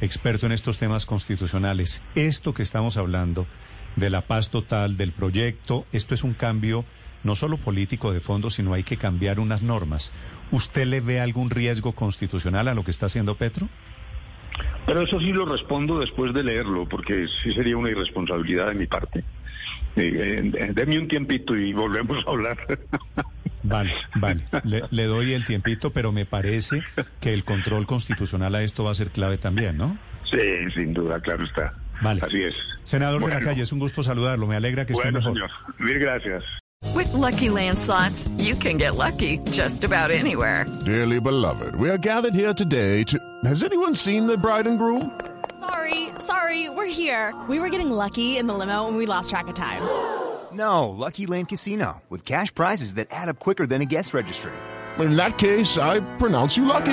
experto 0.00 0.46
en 0.46 0.52
estos 0.52 0.78
temas 0.78 1.04
constitucionales. 1.04 2.00
Esto 2.14 2.54
que 2.54 2.62
estamos 2.62 2.96
hablando 2.96 3.46
de 3.96 4.10
la 4.10 4.22
paz 4.22 4.50
total, 4.50 4.96
del 4.96 5.12
proyecto, 5.12 5.86
esto 5.92 6.14
es 6.14 6.24
un 6.24 6.34
cambio 6.34 6.84
no 7.24 7.36
solo 7.36 7.56
político 7.56 8.12
de 8.12 8.20
fondo, 8.20 8.50
sino 8.50 8.74
hay 8.74 8.82
que 8.82 8.96
cambiar 8.96 9.38
unas 9.38 9.62
normas. 9.62 10.12
¿Usted 10.50 10.86
le 10.86 11.00
ve 11.00 11.20
algún 11.20 11.50
riesgo 11.50 11.92
constitucional 11.92 12.68
a 12.68 12.74
lo 12.74 12.84
que 12.84 12.90
está 12.90 13.06
haciendo 13.06 13.36
Petro? 13.36 13.68
Pero 14.86 15.02
eso 15.02 15.20
sí 15.20 15.32
lo 15.32 15.46
respondo 15.46 16.00
después 16.00 16.34
de 16.34 16.42
leerlo, 16.42 16.88
porque 16.88 17.26
sí 17.42 17.52
sería 17.52 17.76
una 17.76 17.90
irresponsabilidad 17.90 18.68
de 18.68 18.74
mi 18.74 18.86
parte. 18.86 19.24
Eh, 19.94 20.52
eh, 20.54 20.72
deme 20.74 20.98
un 20.98 21.06
tiempito 21.06 21.56
y 21.56 21.72
volvemos 21.72 22.24
a 22.26 22.30
hablar. 22.30 22.58
Vale, 23.64 23.92
vale. 24.16 24.42
Le, 24.64 24.82
le, 24.90 25.04
doy 25.04 25.34
el 25.34 25.44
tiempito, 25.44 25.92
pero 25.92 26.10
me 26.10 26.26
parece 26.26 26.82
que 27.20 27.32
el 27.32 27.44
control 27.44 27.86
constitucional 27.86 28.56
a 28.56 28.62
esto 28.64 28.82
va 28.82 28.90
a 28.90 28.94
ser 28.96 29.10
clave 29.10 29.38
también, 29.38 29.76
¿no? 29.76 29.96
Sí, 30.24 30.40
sin 30.74 30.92
duda, 30.92 31.20
claro 31.20 31.44
está. 31.44 31.72
Vale. 32.02 32.20
Así 32.22 32.42
es. 32.42 32.54
Senador 32.84 33.20
bueno. 33.20 33.36
de 33.36 33.40
la 33.42 33.46
calle, 33.46 33.62
es 33.62 33.72
un 33.72 33.78
gusto 33.78 34.02
saludarlo. 34.02 34.46
Me 34.46 34.56
alegra 34.56 34.84
que 34.84 34.92
bueno, 34.94 35.18
esté 35.18 35.30
mejor. 35.30 35.50
señor. 35.50 35.50
Mil 35.78 35.98
gracias. 35.98 36.42
With 36.94 37.12
lucky 37.14 37.48
landslots, 37.48 38.28
you 38.38 38.54
can 38.56 38.76
get 38.76 38.96
lucky 38.96 39.38
just 39.50 39.84
about 39.84 40.10
anywhere. 40.10 40.66
Dearly 40.84 41.20
beloved, 41.20 41.76
we 41.76 41.88
are 41.88 41.96
gathered 41.98 42.34
here 42.34 42.52
today 42.52 43.04
to. 43.04 43.18
Has 43.44 43.62
anyone 43.62 43.94
seen 43.94 44.26
the 44.26 44.36
bride 44.36 44.66
and 44.66 44.78
groom? 44.78 45.10
Sorry, 45.60 46.08
sorry, 46.18 46.68
we're 46.68 46.86
here. 46.92 47.32
We 47.48 47.60
were 47.60 47.70
getting 47.70 47.90
lucky 47.90 48.36
in 48.36 48.46
the 48.48 48.54
limo 48.54 48.88
and 48.88 48.96
we 48.96 49.06
lost 49.06 49.30
track 49.30 49.46
of 49.48 49.54
time. 49.54 49.82
No, 50.52 50.90
Lucky 50.90 51.24
Land 51.24 51.48
Casino, 51.48 52.02
with 52.10 52.26
cash 52.26 52.52
prizes 52.52 52.94
that 52.94 53.06
add 53.10 53.28
up 53.28 53.38
quicker 53.38 53.64
than 53.66 53.80
a 53.80 53.86
guest 53.86 54.12
registry. 54.12 54.52
In 54.98 55.16
that 55.16 55.38
case, 55.38 55.78
I 55.78 56.00
pronounce 56.18 56.56
you 56.58 56.66
lucky. 56.66 56.92